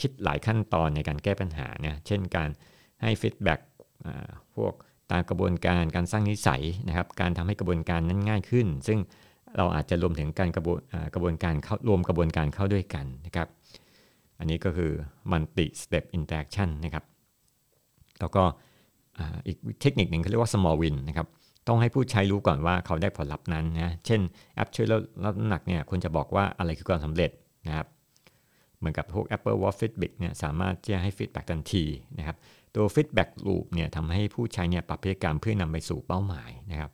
[0.02, 2.50] คิดหลายขั้นตอนในการแก้ปัญหาเนี่ยเช่นการ
[3.02, 3.60] ให้ฟีดแบ็ก
[4.56, 4.74] พวก
[5.12, 9.00] ตามกระบวนการการสร้างนิสัยนะครับ การทำให้กระบวนการนั้นง่ายขึ้น ซึ่ง
[9.58, 10.80] เราอาจจะรวมถึงการกระบวน
[11.14, 13.48] กระบวนการเข้ารวมกระบวนการเข้าด้วยกันนะครับ
[14.40, 14.92] อันนี้ก็คือ
[15.32, 17.04] multi step interaction นะครับ
[18.20, 18.44] แล้วก็
[19.48, 21.28] อีกเทคนิคหนึ่งเขาเรียกว่า small win นะครับ
[21.68, 24.22] ต้องให้ผู้ใช้รู้ก่อนว่าเขาได้ผลลัพธ์นั้นนะ เช่น
[24.56, 24.94] แอปช่วยล
[25.32, 27.32] ดน้ำหนักเนี่ยควรจะบอกว่าอะไรคือความสำเร็จ
[27.68, 27.88] นะครับ
[28.80, 31.84] เหมือนกับพวก Apple Watch Fitbit เนี่ยสามารถที่จะให้ฟีดแบ็กทันที
[32.18, 32.38] นะครับ
[32.76, 36.92] ตัว feedback loop เนี่ยทำให้ผู้ใช้เนี่ยปรับพฤติกรรมเพื่อนำไปสู่เป้าหมายนะครับ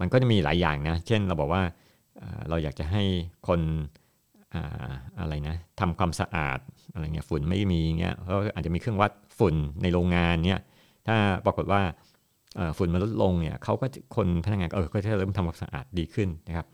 [0.00, 1.62] มันก็จะมีหลายอย่างนะ เช่นเราบอกว่า
[2.48, 3.02] เราอยากจะให้
[3.48, 3.60] คน
[5.20, 6.58] อะไรนะทำความสะอาด
[6.92, 10.60] อะไรเงี้ยฝุ่นไม่มีเงี้ยเราอาจจะมีเครื่องวัดฝุ่นในโรงงานเนี่ย
[11.06, 11.82] ถ้าปรากฏว่า
[12.78, 13.86] ฝุ่นมันลดลงเนี่ยเขาก็
[14.16, 16.66] คนพนักงานเออก็จะเริ่มทำความสะอาดดีขึ้นนะครับ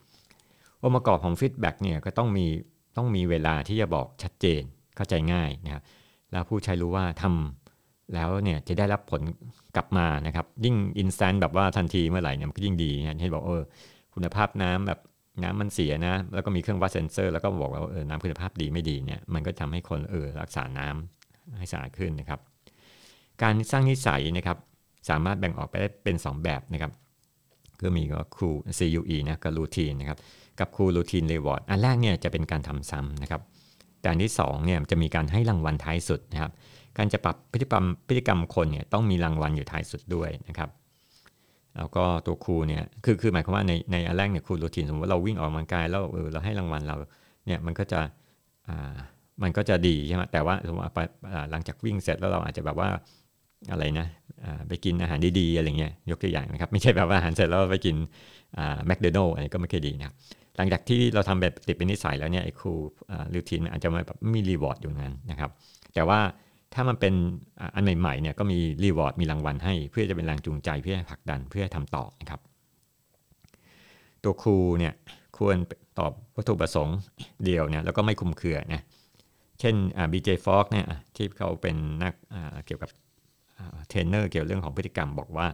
[0.83, 2.47] องค์ประกอบของ feedback เนี่ยก็ต้องมี
[2.97, 4.63] ต้องมีเวลาที่จะบอกชัดเจน
[4.97, 5.83] เข้าใจง่ายนะครับ
[6.33, 9.23] แล้วผู้ใช้รู้ว่าทำแล้วเนี่ยจะได้รับผล
[9.77, 13.63] กลับมานะครับ ยิ่ง instant แบบว่าทันทีเมื่อไหร่เนี่ยมันก็ยิ่งดีนะที่บอกเออ
[14.15, 15.01] คุณภาพน้ำแบบ
[15.43, 22.41] น้ำมันเสียนะ แล้วก็มีเครื่องวัดเซนเซอร์แล้วก็บอกว่าเออน้ำคุณภาพดีไม่ดีเนี่ยมันก็ทำให้คนเออรักษาน้ำให้สะอาดขึ้นนะครับ
[23.43, 24.59] การสร้างนิสัยนะครับ
[25.09, 26.93] สามารถแบ่งออกไปได้เป็น 2 แบบนะครับ
[27.83, 28.49] ก็มีก็คู
[28.79, 30.19] CUE นะกับรูทีนนะครับ
[30.61, 33.41] กับคูรูทีนเรวอร์ดอันแรกเนี่ยจะเป็นการทำซ้ำนะครับ
[34.01, 36.53] แต่อันที่2เนี่ยจะมีการให้รางวัลท้ายสุดนะครับ
[36.99, 40.71] การจะปรับพฤติกรรมพฤติกรรมคนเนี่ยต้องมีรางวัลอยู่ท้ายสุดด้วยนะครับ
[41.77, 46.97] แล้วก็ตัวครูเนี่ยคือคือหมายความว่าในในอันแรกเนี่ยครูรูทีนสมมติว่าเราวิ่งออกกำลังกายแล้วเออเราให้รางวัลเรา
[47.47, 48.01] เนี่ยมันก็จะ
[48.69, 48.95] อ่า
[49.43, 51.05] มันก็จะดีใช่ไหมแต่ว่าสมมติว่า
[51.51, 52.89] หลังจากวิ่งเสร็จแล้วเราอาจจะแบบว่า
[53.73, 54.07] อะไรนะ
[54.69, 57.97] ไปกินอาหารดีๆอะไรเงี้ยยกตัวอย่างนะครับ ไม่ใช่แบบว่าอาหารเสร็จแล้วไปกิน
[58.87, 60.15] แมคโดนัลล์อะไรก็ไม่เคยดีนะครับ
[60.57, 65.51] หลังจากที่เราทำแบบติดเป็นนิสัยแล้วเนี่ยไอ้ cue routine อาจจะไม่แบบมี reward อยู่นั้นนะครับ
[65.95, 66.21] แต่ว่า
[66.75, 67.15] ถ้ามันเป็น
[67.75, 72.41] อันใหม่ๆเนี่ยก็มี reward มีรางวัลให้ เพื่อจะเป็นแรงจูงใจเพื่อผลักดันเพื่อทำต่อนะครับ
[74.25, 74.93] ตัวครูเนี่ย
[75.39, 75.57] ควร
[75.99, 76.99] ตอบวัตถุประสงค์
[77.45, 78.83] เดียวเนี่ยแล้วก็ไม่คลุมเครือนะ
[79.61, 79.75] เช่น
[80.13, 80.87] BJ Fogg เนี่ย
[81.17, 82.15] ที่เขาเป็นนัก
[82.67, 82.91] เกี่ยวกับ
[83.89, 85.47] เทรนเนอร์เกี่ยวเรื่องของพฤติกรรมบอกว่า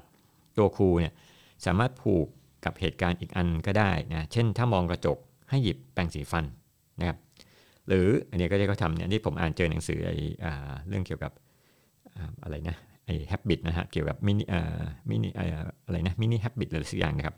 [0.57, 1.13] ตัวครูเนี่ย
[1.67, 2.27] สามารถผูก
[2.67, 5.19] กับเหตุการณ์อีกอันก็ได้นะเช่นถ้ามองกระจก
[5.51, 6.45] ให้หยิบแปรงสีฟัน
[7.01, 7.19] นะครับ
[7.89, 10.17] หรืออันนี้ก็ได้เขาทำเนี่ยที่ผมอ่านเจอหนังสือไอ้
[10.89, 11.33] เรื่องเกี่ยวกับ
[12.45, 12.77] อะไรนะ
[13.07, 14.45] ไอ้ habit นะฮะเกี่ยวกับมินิ
[15.11, 15.29] มินิ
[15.87, 17.37] อะไรนะ mini habit หรือสักอย่างนะครับ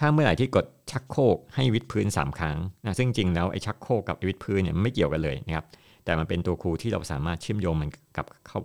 [0.00, 5.64] ถ้าเมื่อไหร่ที่กดชักโครกให้วิดพื้น 3 ครั้งนะซึ่งจริงแล้วไอ้ชักโครกกับวิดพื้นเนี่ยไม่เกี่ยวกันเลยนะครับ
[6.04, 8.58] แต่มันเป็นตัวครูที่เราสามารถเชื่อมโยงมันกับเข้า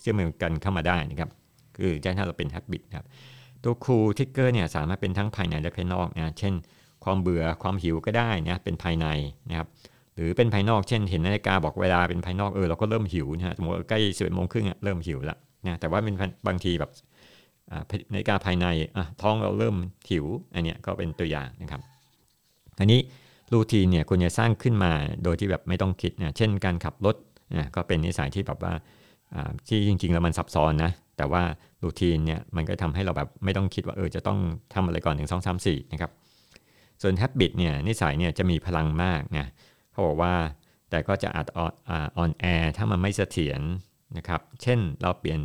[0.00, 1.30] เชื่อมโยงกันเข้ามาได้นะครับ
[1.76, 3.06] คือถ้าเราเป็น habit นะครับ
[3.64, 6.54] ตัว cue trigger เนี่ยสามารถเป็นทั้งภายในและภายนอกนะเช่น
[7.04, 9.06] ความเบื่อความหิวก็ได้นะเป็นภายใน
[9.50, 9.68] นะครับ
[10.14, 16.14] หรือเป็นภายนอกเช่นเห็นนาฬิกาบอกเวลาเป็นภายนอกเออเราก็เริ่มหิวนะฮะสมมติใกล้สิบเอ็ดโมงครึ่งเริ่มหิวละนะแต่ว่าเป็น
[16.46, 16.90] บางทีแบบ
[18.12, 18.66] นาฬิกาภายใน
[18.96, 19.76] อะท้องเราเริ่ม
[20.10, 21.80] หิวอันเนี้ยก็เป็นตัวอย่างนะครับ
[22.80, 23.00] อันนี้
[23.52, 24.92] รูทีนเนี่ยควรจะสร้างขึ้นมา
[25.24, 27.16] โดยที่แบบไม่ต้องคิดนะเช่นการขับรถ
[27.56, 28.72] นะก็เป็นนิสัยที่แบบว่า
[29.68, 31.42] ที่จริงๆแล้วมันซับซ้อนนะ แต่ว่า
[31.82, 34.38] รูทีนเนี่ยมันก็ทำให้เราแบบไม่ต้องคิดว่าเออจะต้อง
[34.74, 36.10] ทำอะไรก่อนหนึ่งสองสามสี่นะครับ
[37.02, 39.46] ส่วนแฮบบิตเนี่ยนิสัยเนี่ยจะมีพลังมากนะ
[39.92, 40.34] เขาบอกว่า
[40.90, 41.60] แต่ก็จะอาจอ
[42.22, 43.60] อนแอร์ถ้ามันไม่เสถียร
[44.16, 45.40] นะครับ เช่นเราเปลี่ยน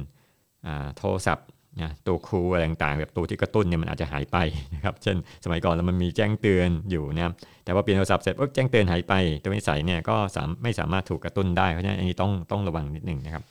[0.97, 1.47] โทรศัพท์
[1.81, 4.37] นะตัวครูอะไรต่างๆ แบบตัวที่กระตุ้นเนี่ยมันอาจจะหายไป
[4.75, 7.33] นะครับ เช่นสมัยก่อนแล้วมันมีแจ้งเตือนอยู่นะ
[7.65, 10.15] แต่ว่าเปลี่ยนโทรศัพท์เสร็จปุ๊บแจ้งเตือนหายไป ตัวนิสัยเนี่ยก็
[10.63, 13.43] ไม่สามารถถูกกระตุ้นได้ เพราะฉะนั้นอันนี้ต้องต้องระวังนิดหนึ่งนะครับ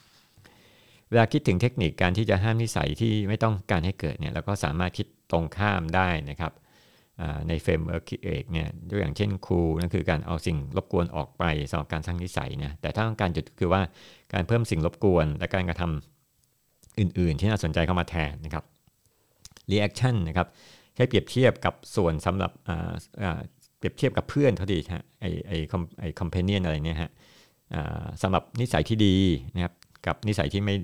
[1.13, 6.53] เวลาคิดถึงเทคนิคการที่จะห้ามนิสัยที่ไม่ต้องการให้เกิดเนี่ยเราก็สามารถคิดตรงข้ามได้นะครับ
[7.49, 13.83] ในเฟรมเวิร์กเอกเนี่ยตัวอย่างเช่นครูนั่นคือการเอาสิ่งรบกวนออกไปสำหรับการสร้างนิสัยนะแต่ถ้าต้องการจุดคือว่า
[14.33, 18.65] การเพิ่มสิ่งรบกวน และการกระทำอื่น ๆ ที่น่าสนใจเข้ามาแทนนะครับ
[19.73, 20.47] reaction นะครับ
[20.95, 22.51] ใช้เปรียบเทียบกับส่วนสำหรับ
[23.79, 27.11] เปรียบเทียบกับเพื่อนเขาดีฮะไอไอคอมไอคอมเพเนียนอะไรเนี่ยฮะ
[28.23, 29.17] สำหรับนิสัยที่ดี
[29.55, 29.75] นะครับ
[30.07, 30.75] กับนิสัยที่ไม่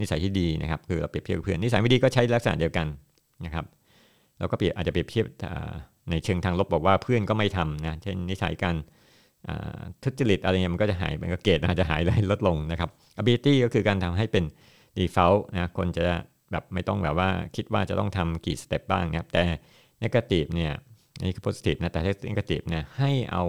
[0.00, 2.86] นิสัยที่ดีนะครับ คือเราเปรียบเทียบกับเพื่อนนิสัยไม่ดีก็ใช้ลักษณะเดียวกัน
[3.44, 3.64] นะครับ
[4.38, 5.26] เราก็เปรียบอาจจะเปรียบเทียบ
[6.10, 8.76] ในเชิงทางลบบอกว่าเพื่อนก็ไม่ทำนะเช่นนิสัยการ
[10.02, 14.44] ทุจริตอะไรเงี้ยมันก็จะหายมันก็เกตอาจจะหายได้ลดลงนะครับ ability ก็คือการทำให้เป็น
[14.98, 16.02] default นะคนจะ
[16.52, 19.42] แบบไม่ต้องแบบว่าคิดว่าจะต้องทำกี่สเต็ปบ้างนะครับแต่
[20.02, 20.72] negative เนี่ย
[21.22, 23.44] นี่คือ positive นะแต่ถ้า negative เนี่ยให้เอา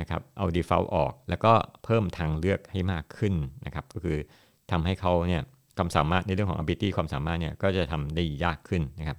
[0.00, 1.52] นะครับเอา default ออก แล้วก็
[1.84, 3.34] เพิ่มทางเลือกให้มากขึ้น
[3.66, 4.18] นะครับ ก็คือ
[4.70, 5.42] ทำให้เขาเนี่ย
[5.76, 9.18] ความสามารถในเรื่องของ ability ความสามารถเนี่ยก็จะทำได้ยากขึ้นนะครับ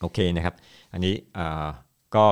[0.00, 0.54] โอเคนะครับ
[0.92, 1.14] อันนี้
[2.14, 2.24] ก็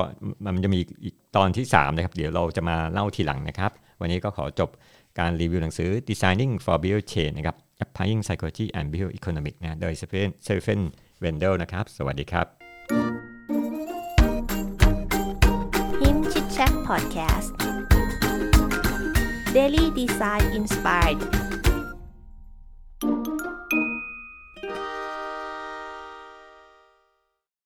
[0.55, 4.69] มันจะมีอีกตอนที่ 3 นะครับ เดี๋ยวเราจะมาเล่าทีหลังนะครับ วันนี้ก็ขอจบ
[5.19, 9.93] การรีวิวหนังสือ Designing for Behavior Change นะครับ Applying Psychology and Behavior Economics นะโดย
[10.45, 10.81] Stephen
[11.23, 12.64] Wendell นะครับ สวัสดีครับ
[16.85, 17.57] Podcast.
[19.53, 21.17] Daily Design Inspired